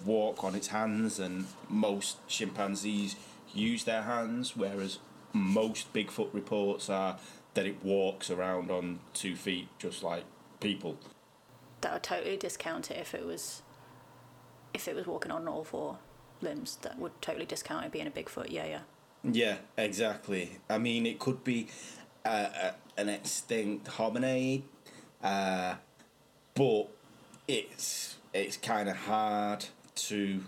[0.05, 3.15] walk on its hands, and most chimpanzees
[3.53, 4.99] use their hands, whereas
[5.33, 7.17] most Bigfoot reports are
[7.53, 10.25] that it walks around on two feet, just like
[10.59, 10.97] people.
[11.81, 13.61] That would totally discount it if it was
[14.73, 15.97] if it was walking on all four
[16.41, 16.77] limbs.
[16.81, 18.51] That would totally discount it being a Bigfoot.
[18.51, 18.79] Yeah, yeah.
[19.23, 20.57] Yeah, exactly.
[20.69, 21.67] I mean, it could be
[22.25, 24.63] uh, an extinct hominid,
[25.23, 25.75] uh,
[26.55, 26.87] but
[27.47, 29.65] it's it's kind of hard
[29.95, 30.43] to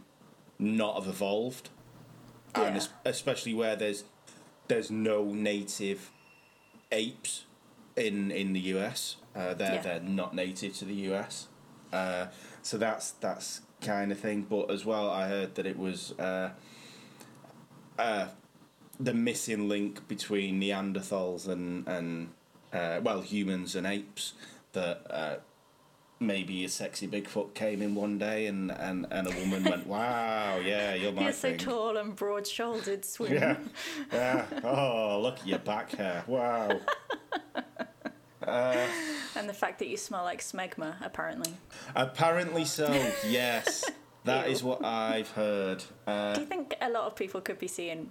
[0.59, 1.69] not have evolved,
[2.55, 2.63] yeah.
[2.63, 4.03] and especially where there's
[4.67, 6.11] there's no native
[6.91, 7.45] apes
[7.95, 9.17] in in the US.
[9.35, 9.81] Uh, they're yeah.
[9.81, 11.47] they're not native to the US,
[11.93, 12.27] uh,
[12.61, 14.47] so that's that's kind of thing.
[14.49, 16.51] But as well, I heard that it was uh,
[17.99, 18.27] uh
[18.99, 22.29] the missing link between Neanderthals and and
[22.73, 24.33] uh, well humans and apes
[24.71, 25.05] that.
[25.09, 25.35] Uh,
[26.19, 30.57] maybe a sexy Bigfoot came in one day and, and, and a woman went, Wow,
[30.57, 31.59] yeah, you're my You're thing.
[31.59, 33.33] so tall and broad shouldered, swim.
[33.33, 33.57] Yeah.
[34.11, 34.45] yeah.
[34.63, 36.23] Oh, look at your back hair.
[36.27, 36.79] Wow.
[38.47, 38.87] Uh,
[39.35, 41.51] and the fact that you smell like smegma, apparently.
[41.97, 42.89] Apparently so,
[43.27, 43.83] yes.
[44.23, 45.83] that is what I've heard.
[46.05, 48.09] Uh, Do you think a lot of people could be seeing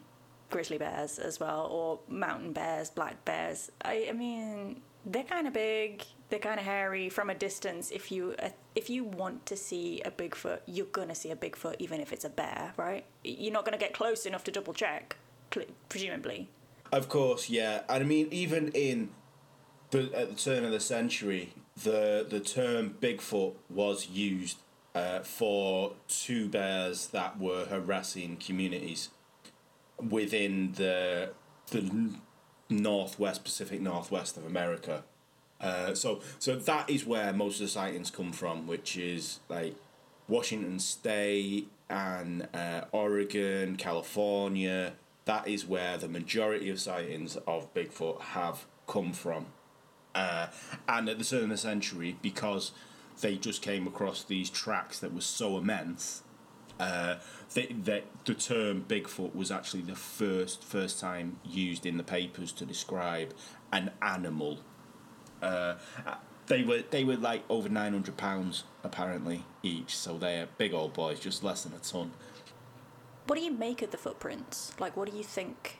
[0.51, 3.71] grizzly bears as well, or mountain bears, black bears?
[3.83, 7.91] I, I mean, they're kind of big, they're kind of hairy from a distance.
[7.91, 11.77] If you uh, if you want to see a Bigfoot, you're gonna see a Bigfoot,
[11.79, 13.05] even if it's a bear, right?
[13.23, 15.17] You're not gonna get close enough to double check,
[15.89, 16.49] presumably.
[16.93, 17.83] Of course, yeah.
[17.89, 19.11] And I mean, even in
[19.91, 24.59] the, at the turn of the century, the the term Bigfoot was used
[24.95, 29.11] uh, for two bears that were harassing communities
[30.01, 31.31] within the
[31.71, 32.11] the
[32.69, 35.05] northwest Pacific Northwest of America.
[35.61, 39.75] Uh, so so that is where most of the sightings come from, which is like
[40.29, 44.95] Washington State and uh, Oregon, California.
[45.25, 49.47] That is where the majority of sightings of Bigfoot have come from.
[50.15, 50.49] Uh,
[50.89, 52.73] and at the turn of the century, because
[53.21, 56.23] they just came across these tracks that were so immense,
[56.79, 57.17] uh,
[57.55, 62.53] they, they, the term Bigfoot was actually the first first time used in the papers
[62.53, 63.35] to describe
[63.73, 64.59] an animal.
[65.41, 65.77] Uh,
[66.47, 70.93] they were they were like over nine hundred pounds apparently each, so they're big old
[70.93, 72.13] boys, just less than a ton.
[73.27, 74.73] What do you make of the footprints?
[74.79, 75.79] Like, what do you think?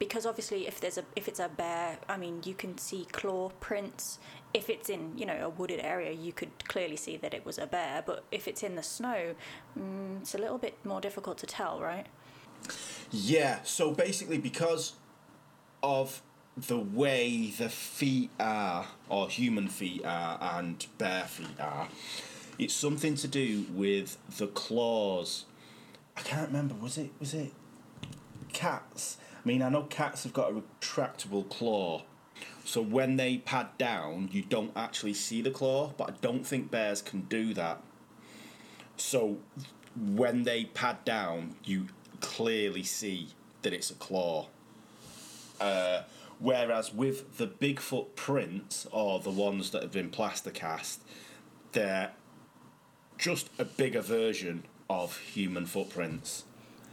[0.00, 3.50] Because obviously, if there's a if it's a bear, I mean, you can see claw
[3.60, 4.18] prints.
[4.54, 7.58] If it's in you know a wooded area, you could clearly see that it was
[7.58, 8.02] a bear.
[8.04, 9.34] But if it's in the snow,
[9.78, 12.06] mm, it's a little bit more difficult to tell, right?
[13.10, 13.58] Yeah.
[13.62, 14.94] So basically, because
[15.82, 16.22] of
[16.56, 21.88] the way the feet are, or human feet are, and bear feet are,
[22.58, 25.44] it's something to do with the claws.
[26.16, 26.74] I can't remember.
[26.74, 27.52] Was it was it
[28.54, 29.18] cats?
[29.42, 32.02] I mean, I know cats have got a retractable claw,
[32.64, 35.92] so when they pad down, you don't actually see the claw.
[35.96, 37.82] But I don't think bears can do that.
[38.96, 39.38] So
[39.96, 41.88] when they pad down, you
[42.20, 43.28] clearly see
[43.62, 44.48] that it's a claw.
[45.60, 46.02] Uh,
[46.38, 51.02] whereas with the Bigfoot prints, or the ones that have been plaster cast,
[51.72, 52.12] they're
[53.18, 56.44] just a bigger version of human footprints.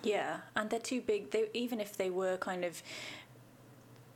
[0.08, 1.32] Yeah, and they're too big.
[1.32, 2.82] They even if they were kind of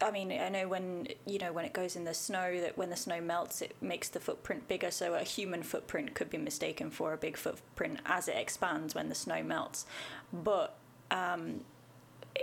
[0.02, 2.90] I mean, I know when you know when it goes in the snow that when
[2.90, 4.90] the snow melts, it makes the footprint bigger.
[4.90, 9.10] So a human footprint could be mistaken for a big footprint as it expands when
[9.10, 9.86] the snow melts.
[10.34, 10.76] But
[11.12, 11.62] um,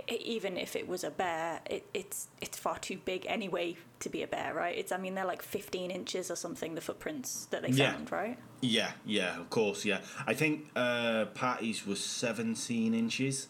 [0.07, 4.21] even if it was a bear, it, it's it's far too big anyway to be
[4.23, 4.77] a bear, right?
[4.77, 7.93] It's I mean they're like 15 inches or something the footprints that they Yeah.
[7.93, 8.37] found, right?
[8.61, 10.01] Yeah, yeah, of course, yeah.
[10.27, 13.47] I think uh, Patty's was 17 inches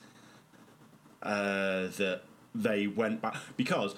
[1.24, 2.22] uh, that
[2.54, 3.96] they went back because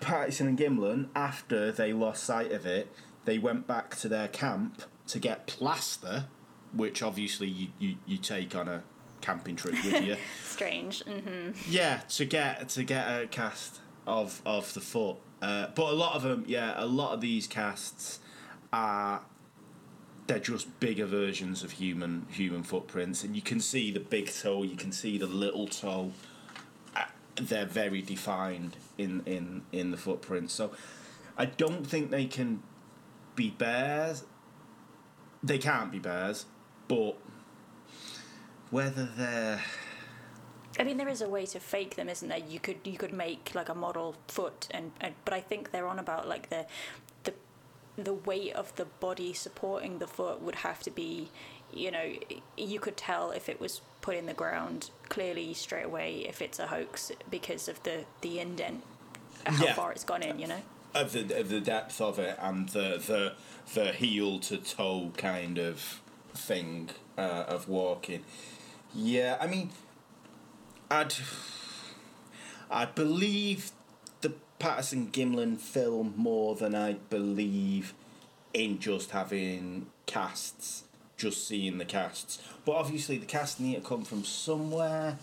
[0.00, 2.92] Patterson and Gimlin, after they lost sight of it,
[3.24, 6.26] they went back to their camp to get plaster,
[6.72, 8.82] which obviously you, you, you take on a
[9.20, 10.16] camping trip with you.
[10.44, 11.02] Strange.
[11.04, 15.16] hmm Yeah, to get to get a cast of of the foot.
[15.42, 18.18] Uh, but a lot of them, yeah, a lot of these casts
[18.72, 19.22] are
[20.26, 24.62] they're just bigger versions of human human footprints, and you can see the big toe,
[24.62, 26.12] you can see the little toe.
[26.94, 27.04] Uh,
[27.36, 30.52] they're very defined in in in the footprints.
[30.54, 30.72] So
[31.38, 32.62] I don't think they can
[33.34, 34.24] be bears.
[35.42, 36.44] They can't be bears,
[36.86, 37.16] but
[38.70, 39.60] whether they're
[40.78, 42.38] I mean, there is a way to fake them, isn't there?
[42.38, 45.86] You could you could make like a model foot, and, and but I think they're
[45.88, 46.66] on about like the
[47.24, 47.34] the
[47.96, 51.28] the weight of the body supporting the foot would have to be,
[51.72, 52.12] you know,
[52.56, 56.58] you could tell if it was put in the ground clearly straight away if it's
[56.58, 58.84] a hoax because of the the indent,
[59.44, 59.74] how Yeah.
[59.74, 60.62] far it's gone in, you know.
[60.94, 63.32] of the of the depth of it and the the
[63.74, 66.00] the heel to toe kind of
[66.32, 68.24] thing uh, of walking.
[68.94, 69.70] Yeah, I mean,
[70.90, 71.14] I'd
[72.70, 73.70] I believe
[74.20, 77.94] the Patterson Gimlin film more than I believe
[78.52, 80.84] in just having casts,
[81.16, 82.42] just seeing the casts.
[82.64, 85.18] But obviously, the casts need to come from somewhere,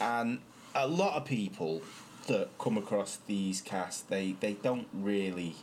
[0.00, 0.40] and
[0.74, 1.82] a lot of people
[2.28, 5.56] that come across these casts, they they don't really.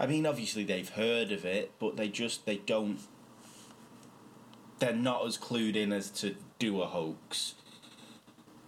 [0.00, 2.98] I mean, obviously they've heard of it, but they just they don't.
[4.78, 7.54] They're not as clued in as to do a hoax.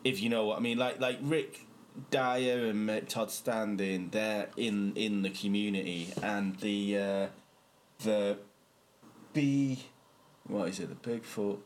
[0.02, 1.66] If you know what I mean, like like Rick
[2.10, 7.26] Dyer and Todd Standing, they're in in the community, and the uh,
[8.02, 8.38] the
[9.32, 9.84] B,
[10.46, 11.02] what is it?
[11.02, 11.58] The Bigfoot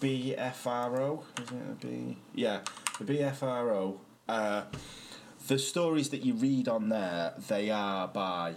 [0.00, 2.16] BFRO, is it the B?
[2.34, 2.60] Yeah,
[2.98, 3.96] the BFRO.
[4.28, 4.62] Uh,
[5.46, 8.54] the stories that you read on there, they are by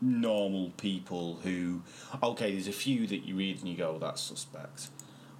[0.00, 1.82] normal people who,
[2.22, 4.88] okay, there's a few that you read and you go, that's suspect,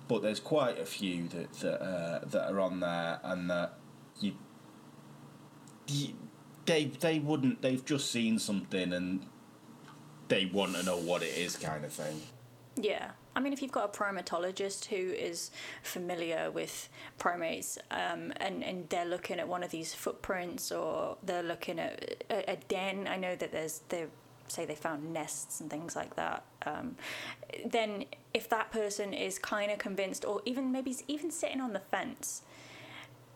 [0.08, 3.74] but there's quite a few that that uh, that are on there and that
[4.20, 4.32] you,
[5.86, 6.14] you
[6.66, 9.26] they they wouldn't they've just seen something and
[10.28, 12.20] they want to know what it is kind of thing.
[12.76, 13.10] Yeah.
[13.34, 15.50] I mean, if you've got a primatologist who is
[15.82, 16.88] familiar with
[17.18, 22.24] primates um, and, and they're looking at one of these footprints or they're looking at
[22.30, 24.06] a, a den, I know that there's, they
[24.52, 26.44] say they found nests and things like that.
[26.66, 26.96] Um,
[27.64, 31.80] then if that person is kind of convinced or even maybe even sitting on the
[31.80, 32.42] fence,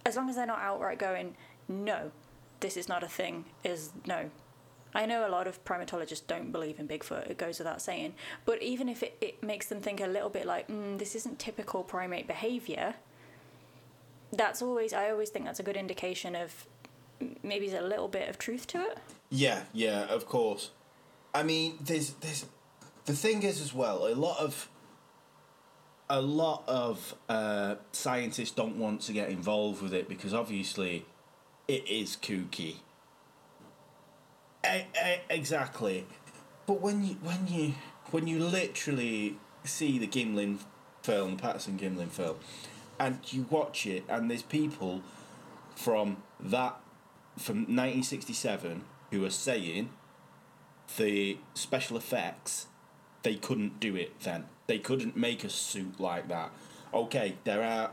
[0.04, 1.36] as long as they're not outright going,
[1.68, 2.10] no,
[2.60, 4.30] this is not a thing, is no,
[4.94, 8.14] I know a lot of primatologists don't believe in Bigfoot, it goes without saying.
[8.44, 11.38] But even if it, it makes them think a little bit like, mm, this isn't
[11.38, 12.94] typical primate behavior,
[14.32, 16.66] that's always, I always think that's a good indication of
[17.42, 18.98] maybe there's a little bit of truth to it.
[19.30, 20.70] Yeah, yeah, of course.
[21.34, 22.46] I mean, there's, there's,
[23.06, 24.68] the thing is as well, a lot of,
[26.10, 31.06] a lot of uh, scientists don't want to get involved with it because obviously
[31.68, 32.76] it is kooky
[35.30, 36.06] exactly.
[36.66, 37.74] But when you when you
[38.10, 40.58] when you literally see the Gimlin
[41.02, 42.36] film, the Patterson Gimlin film,
[42.98, 45.02] and you watch it, and there's people
[45.74, 46.78] from that
[47.38, 49.90] from 1967 who are saying
[50.96, 52.66] the special effects
[53.22, 54.46] they couldn't do it then.
[54.66, 56.52] They couldn't make a suit like that.
[56.92, 57.92] Okay, there are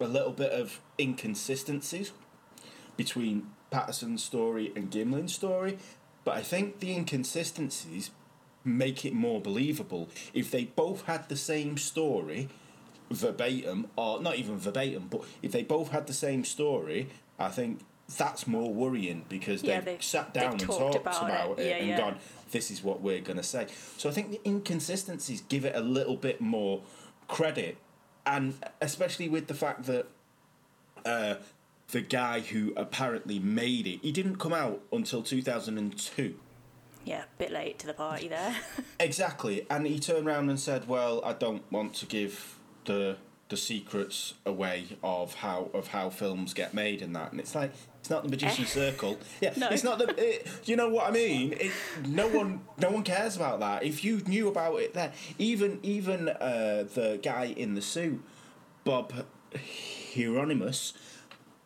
[0.00, 2.12] a little bit of inconsistencies
[2.96, 5.78] between Patterson's story and Gimlin's story,
[6.24, 8.10] but I think the inconsistencies
[8.64, 10.08] make it more believable.
[10.32, 12.48] If they both had the same story,
[13.10, 17.08] verbatim, or not even verbatim, but if they both had the same story,
[17.38, 17.80] I think
[18.18, 21.58] that's more worrying because Yeah, they've, they've- sat down and they've talked talked about, about
[21.58, 21.68] it, it.
[21.68, 21.98] Yeah, and yeah.
[21.98, 22.16] gone,
[22.50, 23.66] this is what we're going to say.
[23.96, 26.82] So I think the inconsistencies give it a little bit more
[27.28, 27.78] credit,
[28.26, 30.06] and especially with the fact that
[31.04, 31.36] uh,
[31.88, 36.34] the guy who apparently made it, he didn't come out until 2002.
[37.04, 38.54] Yeah, a bit late to the party there.
[39.00, 43.16] Exactly, and he turned around and said, "Well, I don't want to give the
[43.50, 47.72] the secrets away of how of how films get made and that." And it's like
[48.04, 49.18] it's not the magician's circle.
[49.40, 49.70] Yeah, No.
[49.70, 50.14] it's not the.
[50.22, 51.54] It, you know what I mean?
[51.54, 51.72] It,
[52.06, 53.82] no one no one cares about that.
[53.82, 58.22] If you knew about it, then even even uh, the guy in the suit,
[58.84, 59.24] Bob
[59.54, 60.92] Heironimus,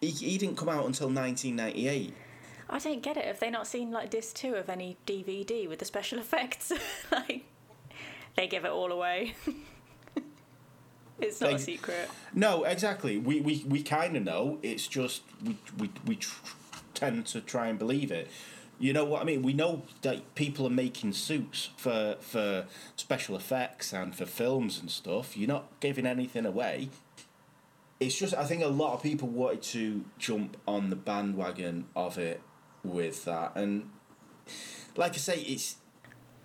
[0.01, 2.14] he, he didn't come out until 1998.
[2.70, 3.24] I don't get it.
[3.24, 6.70] Have they not seen like disc two of any DVD with the special effects?
[7.11, 7.47] like,
[8.36, 9.34] they give it all away.
[11.21, 12.09] It's not a Like- secret.
[12.35, 13.19] No, exactly.
[13.19, 14.59] We we, we kind of know.
[14.62, 16.41] It's just we we we tr-
[16.95, 18.29] tend to try and believe it.
[18.81, 19.43] You know what I mean?
[19.43, 22.66] We know that people are making suits for for
[22.97, 25.37] special effects and for films and stuff.
[25.37, 26.89] You're not giving anything away.
[27.99, 32.16] It's just I think a lot of people wanted to jump on the bandwagon of
[32.19, 32.41] it
[32.85, 33.91] with that, and
[34.97, 35.77] like I say, it's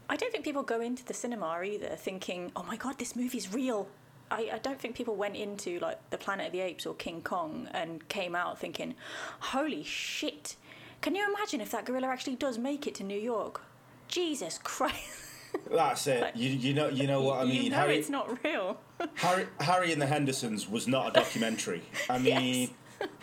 [0.10, 3.54] I don't think people go into the cinema either thinking, "Oh my god, this movie's
[3.54, 3.88] real."
[4.34, 7.22] I, I don't think people went into like the Planet of the Apes or King
[7.22, 8.96] Kong and came out thinking,
[9.40, 10.56] "Holy shit!
[11.02, 13.62] Can you imagine if that gorilla actually does make it to New York?"
[14.08, 15.20] Jesus Christ!
[15.72, 16.36] that's it.
[16.36, 17.64] You you know you know what I mean.
[17.64, 18.80] you know Harry, it's not real.
[19.16, 21.84] Harry, Harry and the Hendersons was not a documentary.
[22.10, 22.72] I mean,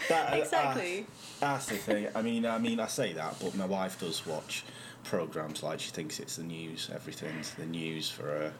[0.09, 1.07] that, uh, Exactly.
[1.41, 2.09] that's the thing.
[2.15, 4.65] I mean, I mean, I say that, but my wife does watch
[5.05, 6.91] programs like she thinks it's the news.
[6.95, 8.53] Everything's the news for her.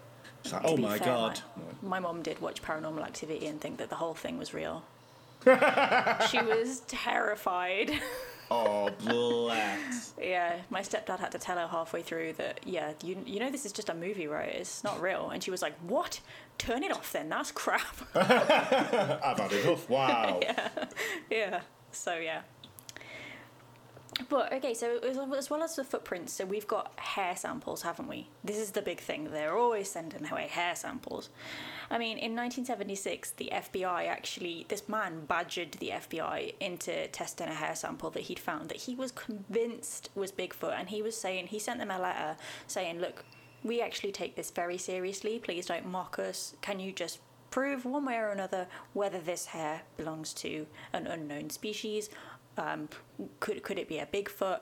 [0.43, 1.41] It's like, oh my fair, god.
[1.83, 4.83] My, my mom did watch Paranormal Activity and think that the whole thing was real.
[5.45, 7.93] she was terrified.
[8.53, 10.13] Oh bless.
[10.21, 13.65] Yeah, my stepdad had to tell her halfway through that, yeah, you, you know this
[13.65, 14.49] is just a movie, right?
[14.49, 15.31] It's not real.
[15.31, 16.21] And she was like, what?
[16.59, 17.97] Turn it off then, that's crap.
[18.17, 19.89] I've had enough.
[19.89, 20.41] Wow.
[21.31, 21.61] yeah,
[21.93, 22.41] so yeah.
[24.29, 28.29] But okay, so as, well as the footprints, so we've got hair samples, haven't we?
[28.43, 29.29] This is the big thing.
[29.31, 31.31] They're always sending away hair samples.
[31.91, 37.55] I mean, in 1976, the FBI actually, this man badgered the FBI into testing a
[37.55, 41.47] hair sample that he'd found that he was convinced was Bigfoot, and he was saying
[41.47, 42.37] he sent them a letter
[42.67, 43.25] saying, "Look,
[43.63, 45.39] we actually take this very seriously.
[45.39, 46.55] Please don't mock us.
[46.63, 51.51] Can you just prove one way or another whether this hair belongs to an unknown
[51.51, 52.09] species.
[52.61, 52.89] Um,
[53.41, 54.61] could could it be a Bigfoot?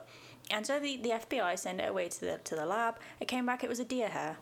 [0.51, 2.97] And so the, the FBI sent it away to the to the lab.
[3.19, 3.63] It came back.
[3.63, 4.37] It was a deer hair.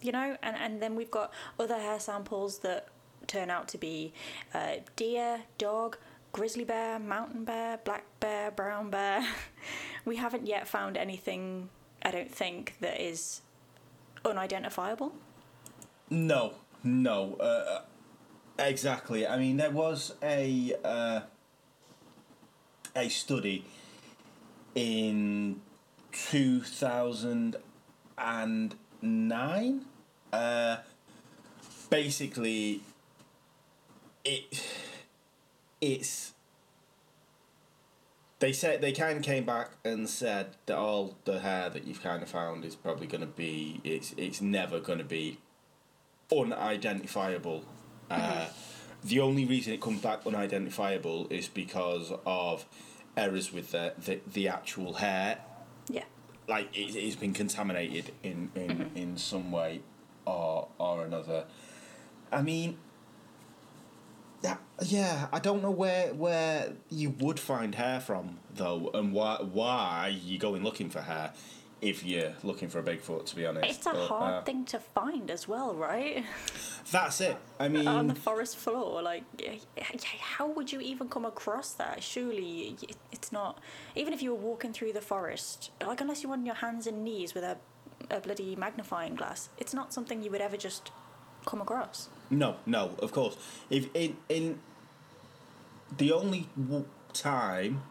[0.00, 2.88] you know, and and then we've got other hair samples that
[3.26, 4.12] turn out to be
[4.54, 5.98] uh, deer, dog.
[6.30, 9.26] Grizzly bear, mountain bear, black bear, brown bear.
[10.04, 11.70] we haven't yet found anything,
[12.02, 13.40] I don't think, that is
[14.26, 15.12] unidentifiable.
[16.10, 16.52] No,
[16.84, 17.80] no, uh,
[18.58, 19.26] exactly.
[19.26, 21.20] I mean, there was a uh,
[22.94, 23.64] a study
[24.74, 25.60] in
[26.12, 27.56] two thousand
[28.16, 29.84] and nine.
[30.32, 30.78] Uh,
[31.90, 32.80] basically,
[34.24, 34.64] it
[35.80, 36.34] it's
[38.40, 42.02] they said they kind of came back and said that all the hair that you've
[42.02, 45.38] kind of found is probably going to be it's it's never going to be
[46.30, 47.64] unidentifiable.
[48.10, 48.46] Uh,
[49.04, 52.64] the only reason it comes back unidentifiable is because of
[53.16, 55.38] errors with the the, the actual hair.
[55.88, 56.04] Yeah.
[56.48, 58.96] Like it, it's been contaminated in in, Mm-hmm.
[58.96, 59.80] in some way
[60.26, 61.44] or or another.
[62.30, 62.76] I mean,
[64.42, 69.38] that, yeah, I don't know where where you would find hair from though, and why
[69.40, 71.32] why you going looking for hair
[71.80, 73.26] if you're looking for a Bigfoot.
[73.26, 76.24] To be honest, It's a But, hard uh, thing to find as well, right?
[76.90, 77.36] That's it.
[77.58, 79.24] I mean, On the forest floor, like,
[80.20, 82.02] how would you even come across that?
[82.02, 82.76] Surely
[83.12, 83.60] it's not.
[83.94, 87.04] Even if you were walking through the forest, like, unless you're on your hands and
[87.04, 87.58] knees with a,
[88.10, 90.90] a bloody magnifying glass, it's not something you would ever just
[91.46, 92.08] come across.
[92.30, 93.36] No, no, of course.
[93.70, 94.58] If in in
[95.96, 96.48] the only
[97.12, 97.82] time,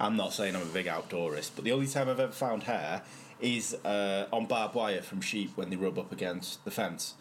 [0.00, 3.02] I'm not saying I'm a big outdoorist, but the only time I've ever found hair
[3.40, 7.14] is uh, on barbed wire from sheep when they rub up against the fence.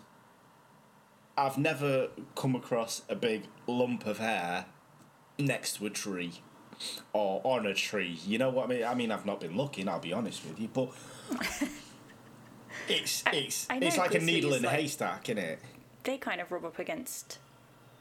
[1.37, 4.65] I've never come across a big lump of hair
[5.37, 6.41] next to a tree
[7.13, 8.19] or on a tree.
[8.25, 8.83] You know what I mean?
[8.83, 9.87] I mean, I've not been looking.
[9.87, 10.91] I'll be honest with you, but
[12.87, 15.59] it's it's I know it's like a needle in a like- haystack, isn't it?
[16.03, 17.37] They kind of rub up against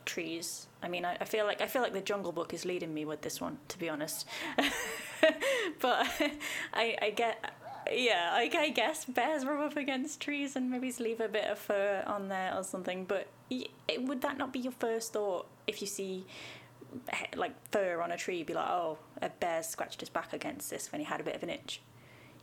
[0.06, 0.68] trees.
[0.82, 3.04] I mean, I, I feel like I feel like the Jungle Book is leading me
[3.04, 4.26] with this one, to be honest.
[5.80, 6.06] but
[6.72, 7.52] I, I get,
[7.92, 11.58] yeah, I, I guess bears rub up against trees and maybe leave a bit of
[11.58, 13.04] fur on there or something.
[13.04, 16.24] But it, would that not be your first thought if you see
[17.34, 18.42] like fur on a tree?
[18.42, 21.34] Be like, oh, a bear scratched his back against this when he had a bit
[21.34, 21.80] of an itch.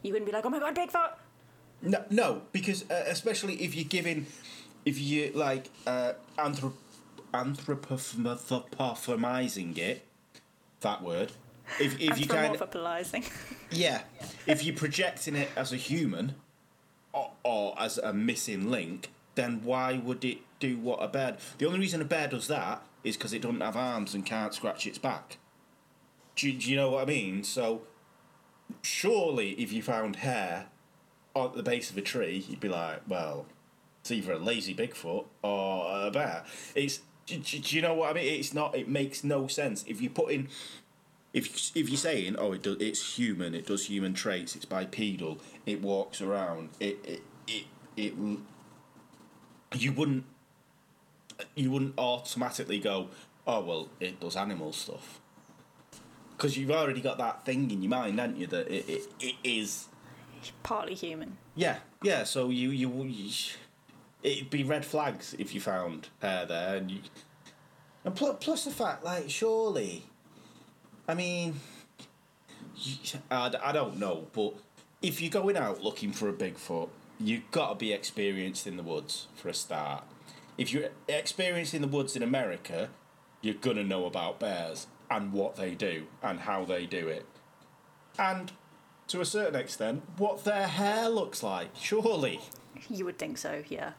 [0.01, 1.14] You wouldn't be like, oh my god, Bigfoot.
[1.82, 4.26] No, no, because uh, especially if you're giving,
[4.86, 6.74] if you like uh, anthrop-
[7.34, 10.05] anthropomorphizing it,
[10.81, 11.31] that word.
[11.79, 12.59] If if you kind of
[13.71, 14.01] yeah,
[14.47, 16.36] if you're projecting it as a human,
[17.13, 21.38] or, or as a missing link, then why would it do what a bear?
[21.57, 24.53] The only reason a bear does that is because it doesn't have arms and can't
[24.53, 25.38] scratch its back.
[26.36, 27.43] Do, you- do you know what I mean?
[27.43, 27.84] So,
[28.81, 30.67] surely, if you found hair
[31.36, 33.45] at the base of a tree, you'd be like, well,
[34.01, 36.43] it's either a lazy Bigfoot or a bear.
[36.75, 38.39] It's do, do- do you know what I mean?
[38.39, 38.76] It's not.
[38.76, 40.49] It makes no sense if you put in.
[41.34, 45.39] If if you're saying, oh, it does, it's human, it does human traits, it's bipedal,
[45.65, 47.65] it walks around, it it it,
[47.97, 48.13] it
[49.76, 50.26] you wouldn't
[51.55, 53.07] you wouldn't automatically go,
[53.47, 55.19] oh well, it does animal stuff.
[56.38, 58.45] Because you've already got that thing in your mind, haven't you?
[58.47, 59.88] That it, it, it is
[60.61, 61.38] Partly human.
[61.55, 62.26] yeah, yeah.
[62.26, 63.32] So you you, you
[64.24, 66.99] it'd be red flags if you found hair there, and you
[68.05, 70.03] and plus, plus the fact like surely,
[71.07, 71.59] I mean,
[73.30, 74.55] I, I don't know, but
[75.01, 78.84] if you're going out looking for a Bigfoot, you've got to be experienced in the
[78.84, 80.03] woods for a start.
[80.57, 82.89] If you're experienced in the woods in America,
[83.41, 87.26] you're gonna know about bears and what they do and how they do it,
[88.17, 88.51] and
[89.07, 91.69] to a certain extent, what their hair looks like.
[91.80, 92.39] Surely.
[92.89, 93.91] You would think so, yeah.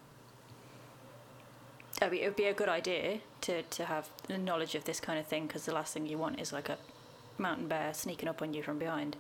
[2.03, 5.01] I mean, it would be a good idea to, to have the knowledge of this
[5.01, 6.79] kind of thing because the last thing you want is like a
[7.39, 9.17] mountain bear sneaking up on you from behind.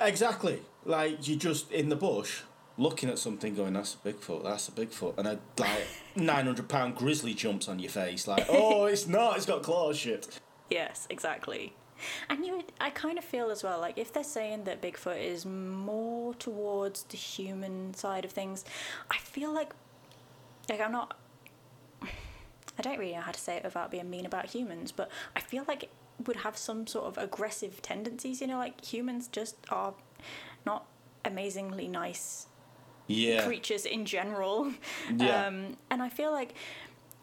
[0.00, 0.62] Exactly.
[0.84, 2.42] Like you're just in the bush
[2.76, 5.18] looking at something going, that's a Bigfoot, that's a Bigfoot.
[5.18, 5.86] And a like
[6.16, 9.98] nine hundred pound grizzly jumps on your face like, Oh, it's not, it's got claws
[9.98, 10.40] shit.
[10.70, 11.74] Yes, exactly.
[12.30, 15.44] And you, I kind of feel as well like if they're saying that Bigfoot is
[15.44, 18.64] more towards the human side of things,
[19.10, 19.72] I feel like,
[20.68, 21.17] like I'm not,
[22.78, 25.40] I don't really know how to say it without being mean about humans, but I
[25.40, 25.90] feel like it
[26.26, 28.40] would have some sort of aggressive tendencies.
[28.40, 29.94] You know, like humans just are
[30.64, 30.86] not
[31.24, 32.46] amazingly nice
[33.06, 33.44] Yeah.
[33.44, 34.72] creatures in general.
[35.16, 35.46] Yeah.
[35.46, 36.54] Um, and I feel like,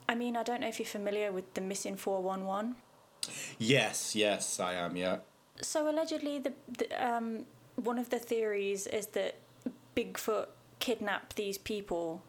[0.10, 2.76] I mean, I don't know if you're familiar with the missing 411.
[3.58, 5.18] Yes, yes, I am, yeah.
[5.62, 7.46] So allegedly, the, the um,
[7.76, 9.36] one of the theories is that
[9.96, 10.48] Bigfoot
[10.80, 12.22] kidnapped these people,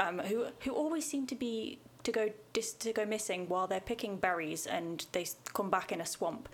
[0.00, 3.80] um, who who always seem to be to go dis, to go missing while they're
[3.80, 6.48] picking berries and they come back in a swamp.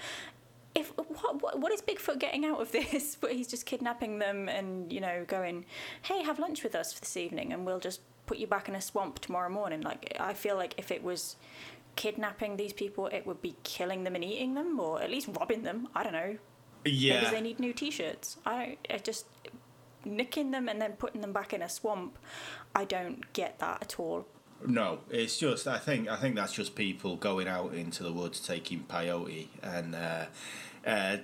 [0.74, 3.16] If what, what what is Bigfoot getting out of this?
[3.20, 5.64] But he's just kidnapping them and you know going,
[6.02, 8.80] hey, have lunch with us this evening, and we'll just put you back in a
[8.80, 9.80] swamp tomorrow morning.
[9.80, 11.36] Like I feel like if it was
[11.96, 15.62] kidnapping these people, it would be killing them and eating them, or at least robbing
[15.62, 15.88] them.
[15.94, 16.36] I don't know.
[16.84, 17.22] Yeah.
[17.22, 18.36] Maybe they need new T-shirts.
[18.46, 18.78] I don't.
[18.90, 19.26] I just
[20.04, 22.18] nicking them and then putting them back in a swamp.
[22.74, 24.26] I don't get that at all.
[24.66, 28.40] No, it's just I think I think that's just people going out into the woods
[28.40, 30.24] taking peyote and uh,
[30.86, 31.16] uh,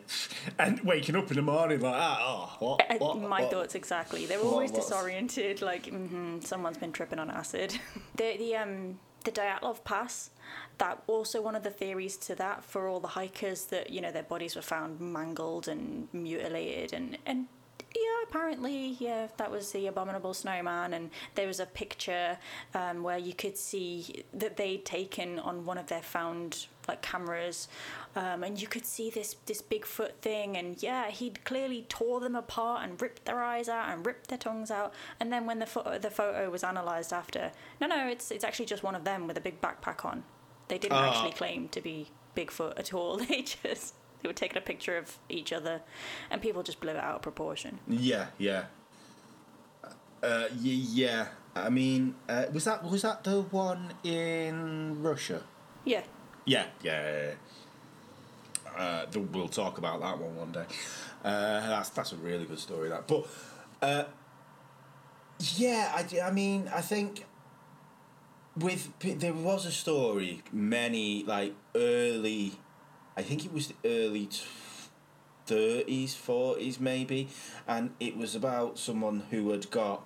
[0.59, 3.51] and waking up in the morning like ah oh what, Uh, what My what?
[3.51, 4.27] thoughts exactly.
[4.27, 5.63] They're what- always what's- disoriented.
[5.63, 7.79] Like, mm someone's been tripping on acid.
[8.17, 10.31] the the um the Dyatlov Pass.
[10.79, 14.13] That also one of the theories to that for all the hikers that you know
[14.13, 17.47] their bodies were found mangled and mutilated and and
[17.95, 22.39] yeah, apparently, yeah, that was the abominable snowman, and there was a picture
[22.75, 27.69] um, where you could see that they'd taken on one of their found like cameras,
[28.17, 32.35] um, and you could see this this Bigfoot thing, and yeah, he'd clearly tore them
[32.35, 35.67] apart and ripped their eyes out and ripped their tongues out, and then when the
[35.67, 39.27] photo the photo was analysed after, no, no, it's it's actually just one of them
[39.27, 40.25] with a big backpack on.
[40.69, 41.11] They didn't Ah.
[41.11, 43.17] actually claim to be Bigfoot at all.
[43.29, 45.83] They just they were taking a picture of each other,
[46.31, 47.79] and people just blew it out of proportion.
[47.87, 48.65] Yeah, yeah.
[50.23, 51.27] Uh, y- yeah.
[51.55, 55.43] I mean, uh, was that was that the one in Russia?
[55.85, 56.03] Yeah,
[56.47, 57.35] Yeah, yeah.
[58.67, 58.77] yeah.
[58.77, 60.65] Uh, th- we'll talk about that one one day.
[61.23, 62.89] Uh, that's that's a really good story.
[62.89, 63.27] That, but
[63.83, 64.05] uh,
[65.57, 67.25] yeah, I mean, I think
[68.57, 72.53] with there was a story many like early,
[73.17, 74.29] I think it was the early
[75.47, 77.29] thirties, forties maybe,
[77.67, 80.05] and it was about someone who had got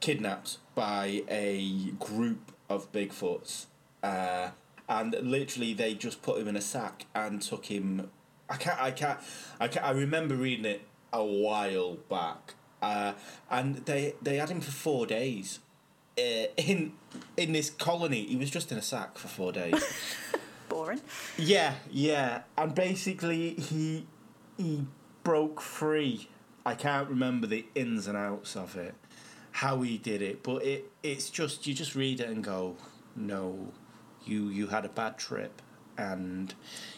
[0.00, 3.66] kidnapped by a group of Bigfoots,
[4.02, 4.50] uh,
[4.88, 8.10] and literally they just put him in a sack and took him.
[8.48, 8.80] I can't.
[8.80, 9.18] I can't.
[9.58, 9.86] I can't.
[9.86, 10.82] I remember reading it
[11.12, 13.14] a while back, uh,
[13.50, 15.60] and they they had him for four days.
[16.18, 16.92] Uh, in
[17.36, 19.82] in this colony, he was just in a sack for four days.
[20.86, 21.00] boring.
[21.36, 24.06] Yeah, yeah, and basically he
[24.56, 24.86] he
[25.24, 26.28] broke free.
[26.64, 28.94] I can't remember the ins and outs of it,
[29.52, 32.76] how he did it, but it it's just you just read it and go,
[33.14, 33.72] no,
[34.24, 35.62] you you had a bad trip,
[35.98, 36.54] and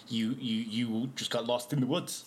[0.08, 2.24] you you you just got lost in the woods.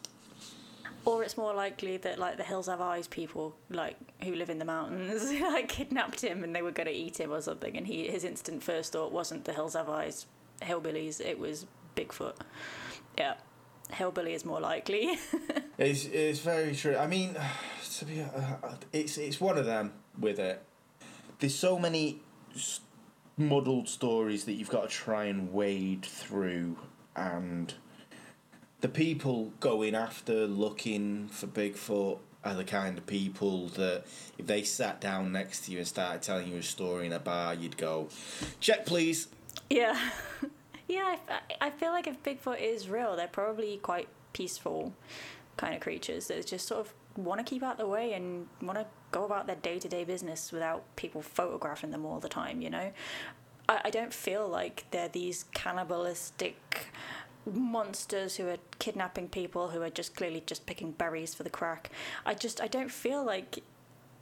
[1.03, 4.59] Or it's more likely that like the Hills Have Eyes people, like who live in
[4.59, 7.87] the mountains, like kidnapped him and they were going to eat him or something, and
[7.87, 10.27] he his instant first thought wasn't the Hills Have Eyes
[10.61, 12.35] hillbillies, it was Bigfoot.
[13.17, 13.35] Yeah,
[13.91, 15.17] hillbilly is more likely.
[15.77, 16.95] It's it's very true.
[16.95, 17.35] I mean,
[17.97, 20.61] to be, uh, it's it's one of them with it.
[21.39, 22.19] There's so many
[23.35, 26.77] muddled stories that you've got to try and wade through,
[27.15, 27.73] and
[28.81, 34.03] the people going after looking for Bigfoot are the kind of people that
[34.37, 37.19] if they sat down next to you and started telling you a story in a
[37.19, 38.09] bar, you'd go,
[38.59, 39.29] "Check, please."
[39.69, 39.97] Yeah,
[40.87, 41.17] yeah.
[41.29, 44.93] I, I feel like if Bigfoot is real, they're probably quite peaceful
[45.57, 48.47] kind of creatures that just sort of want to keep out of the way and
[48.61, 52.29] want to go about their day to day business without people photographing them all the
[52.29, 52.91] time, you know?
[53.67, 56.87] I, I don't feel like they're these cannibalistic
[57.45, 61.89] monsters who are kidnapping people who are just clearly just picking berries for the crack.
[62.25, 63.59] I just I don't feel like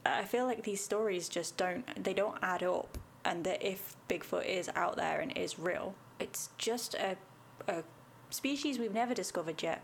[0.06, 4.46] I feel like these stories just don't they don't add up and that if Bigfoot
[4.46, 7.18] is out there and is real, it's just a
[7.68, 7.84] a
[8.30, 9.84] species we've never discovered yet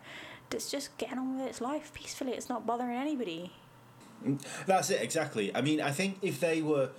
[0.50, 2.32] that's just getting on with its life peacefully.
[2.32, 3.52] It's not bothering anybody.
[4.66, 5.54] That's it exactly.
[5.54, 6.90] I mean, I think if they were,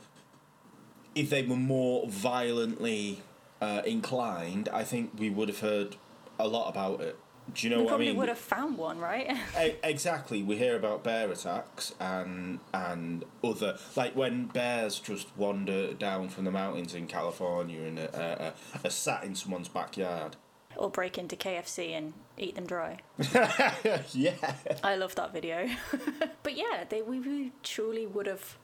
[1.15, 3.21] if they were more violently
[3.61, 5.95] uh, inclined, I think we would have heard
[6.39, 7.17] a lot about it.
[7.53, 8.17] Do you know we what I probably mean?
[8.17, 9.35] would have found one, right?
[9.83, 10.43] Exactly.
[10.43, 16.43] We hear about bear attacks and and other like when bears just wander down from
[16.45, 20.35] the mountains in California and are, are, are sat in someone's backyard.
[20.75, 22.99] or break into KFC and eat them dry.
[24.13, 24.53] yeah.
[24.83, 25.67] I love that video.
[26.43, 28.57] but yeah, they we, we truly would have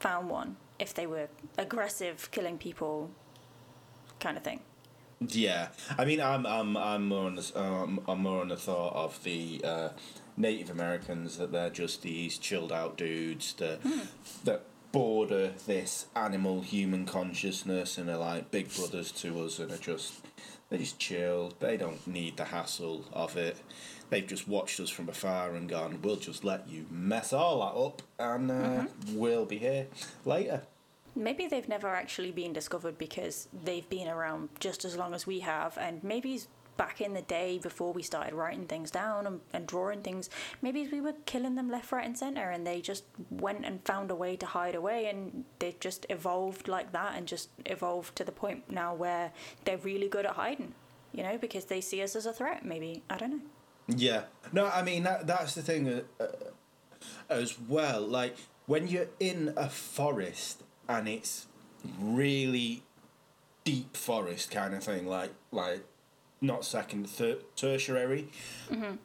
[0.00, 3.10] found one if they were aggressive, killing people,
[4.20, 4.60] kind of thing.
[5.20, 8.94] Yeah, I mean, I'm I'm I'm more on the um, I'm more on the thought
[8.94, 9.88] of the uh,
[10.36, 13.80] Native Americans that they're just these chilled out dudes that
[14.44, 14.62] that
[14.92, 20.22] border this animal human consciousness and are like big brothers to us and are just
[20.68, 21.54] they're just chilled.
[21.60, 23.56] They don't need the hassle of it.
[24.10, 26.00] They've just watched us from afar and gone.
[26.02, 29.86] We'll just let you mess all that up, and uh, we'll be here
[30.24, 30.62] later.
[31.16, 35.40] Maybe they've never actually been discovered because they've been around just as long as we
[35.40, 36.40] have, and maybe
[36.76, 40.28] back in the day before we started writing things down and, and drawing things,
[40.60, 44.10] maybe we were killing them left, right, and centre, and they just went and found
[44.10, 48.24] a way to hide away, and they just evolved like that, and just evolved to
[48.24, 49.32] the point now where
[49.64, 50.74] they're really good at hiding,
[51.12, 52.62] you know, because they see us as a threat.
[52.64, 53.40] Maybe I don't know.
[53.88, 54.24] Yeah.
[54.52, 56.26] No, I mean that that's the thing uh, uh,
[57.30, 58.02] as well.
[58.02, 58.36] Like
[58.66, 61.46] when you're in a forest and it's
[62.00, 62.82] really
[63.64, 65.84] deep forest kind of thing, like like
[66.40, 68.28] not second, thir- tertiary.
[68.70, 68.96] Mm-hmm.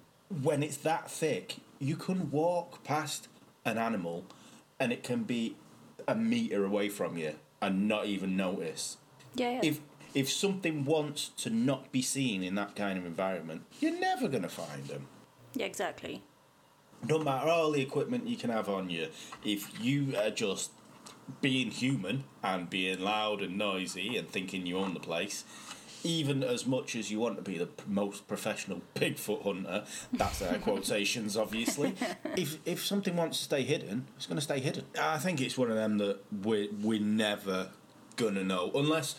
[0.43, 3.27] When it's that thick, you can walk past
[3.65, 4.25] an animal,
[4.79, 5.55] and it can be
[6.07, 8.97] a meter away from you and not even notice.
[9.35, 9.59] Yeah, yeah.
[9.63, 9.79] If
[10.13, 14.43] if something wants to not be seen in that kind of environment, you're never going
[14.43, 15.07] to find them.
[15.53, 16.23] yeah, exactly.
[17.07, 19.07] No matter all the equipment you can have on you,
[19.43, 20.71] if you are just
[21.41, 25.43] being human and being loud and noisy and thinking you own the place,
[26.03, 30.59] even as much as you want to be the most professional Bigfoot hunter, that's air
[30.63, 31.95] quotations, obviously.
[32.35, 34.85] If if something wants to stay hidden, it's going to stay hidden.
[34.99, 37.69] I think it's one of them that we're, we're never
[38.15, 39.15] going to know unless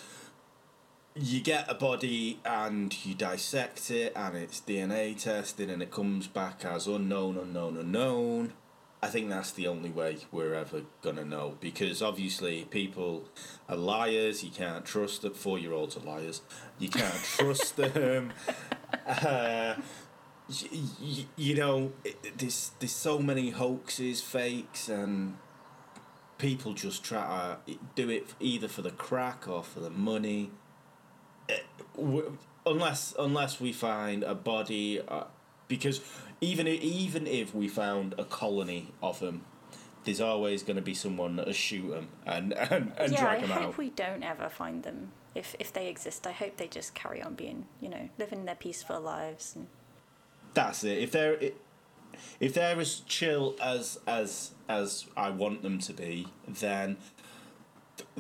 [1.15, 6.27] you get a body and you dissect it and it's DNA tested and it comes
[6.27, 8.53] back as unknown, unknown, unknown.
[9.03, 13.25] I think that's the only way we're ever gonna know because obviously people
[13.69, 14.45] are liars.
[14.45, 16.41] You can't trust that Four year olds are liars.
[16.79, 18.33] You can't trust them.
[19.07, 19.75] Uh,
[20.49, 20.69] y-
[21.01, 25.37] y- you know, it- there's there's so many hoaxes, fakes, and
[26.39, 30.51] people just try to do it either for the crack or for the money
[31.97, 32.37] w-
[32.67, 35.25] unless unless we find a body, uh,
[35.69, 36.01] because
[36.43, 39.45] even even if we found a colony of them,
[40.05, 43.41] there's always going to be someone that'll shoot them and and, and yeah, drag I
[43.47, 43.79] them hope out.
[43.79, 45.13] we don't ever find them.
[45.35, 48.55] If if they exist, I hope they just carry on being, you know, living their
[48.57, 49.55] peaceful lives.
[49.57, 49.69] And
[50.53, 50.99] That's it.
[50.99, 51.53] If they're i-
[52.39, 56.99] if they're as chill as as as I want them to be, then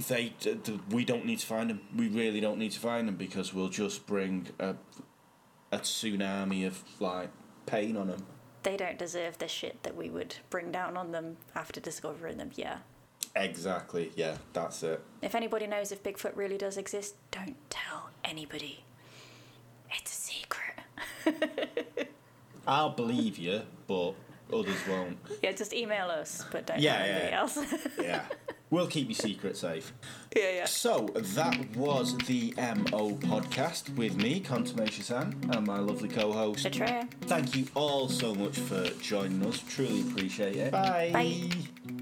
[0.09, 0.33] they
[0.91, 1.81] we don't need to find them.
[1.95, 4.77] We really don't need to find them because we'll just bring a
[5.70, 7.31] a tsunami of like
[7.66, 8.24] pain on them.
[8.62, 12.50] they don't deserve the shit that we would bring down on them after discovering them.
[12.54, 12.78] Yeah.
[13.34, 14.12] Exactly.
[14.14, 15.02] Yeah, that's it.
[15.22, 18.84] If anybody knows if Bigfoot really does exist, don't tell anybody.
[19.90, 22.08] It's a secret.
[22.66, 24.14] I'll believe you, but
[24.53, 25.18] others won't.
[25.43, 27.40] Yeah, just email us, but don't Yeah, tell yeah, anybody yeah.
[27.40, 27.59] else.
[28.01, 28.22] Yeah.
[28.70, 29.93] We'll keep your secret safe.
[30.34, 30.64] yeah, yeah.
[30.64, 36.62] So that was the MO podcast with me, Contumacious Ant, and my lovely co-host.
[36.64, 37.07] Betrayer.
[37.22, 39.62] Thank you all so much for joining us.
[39.68, 40.72] Truly appreciate it.
[40.72, 41.11] Bye.
[41.12, 42.01] Bye.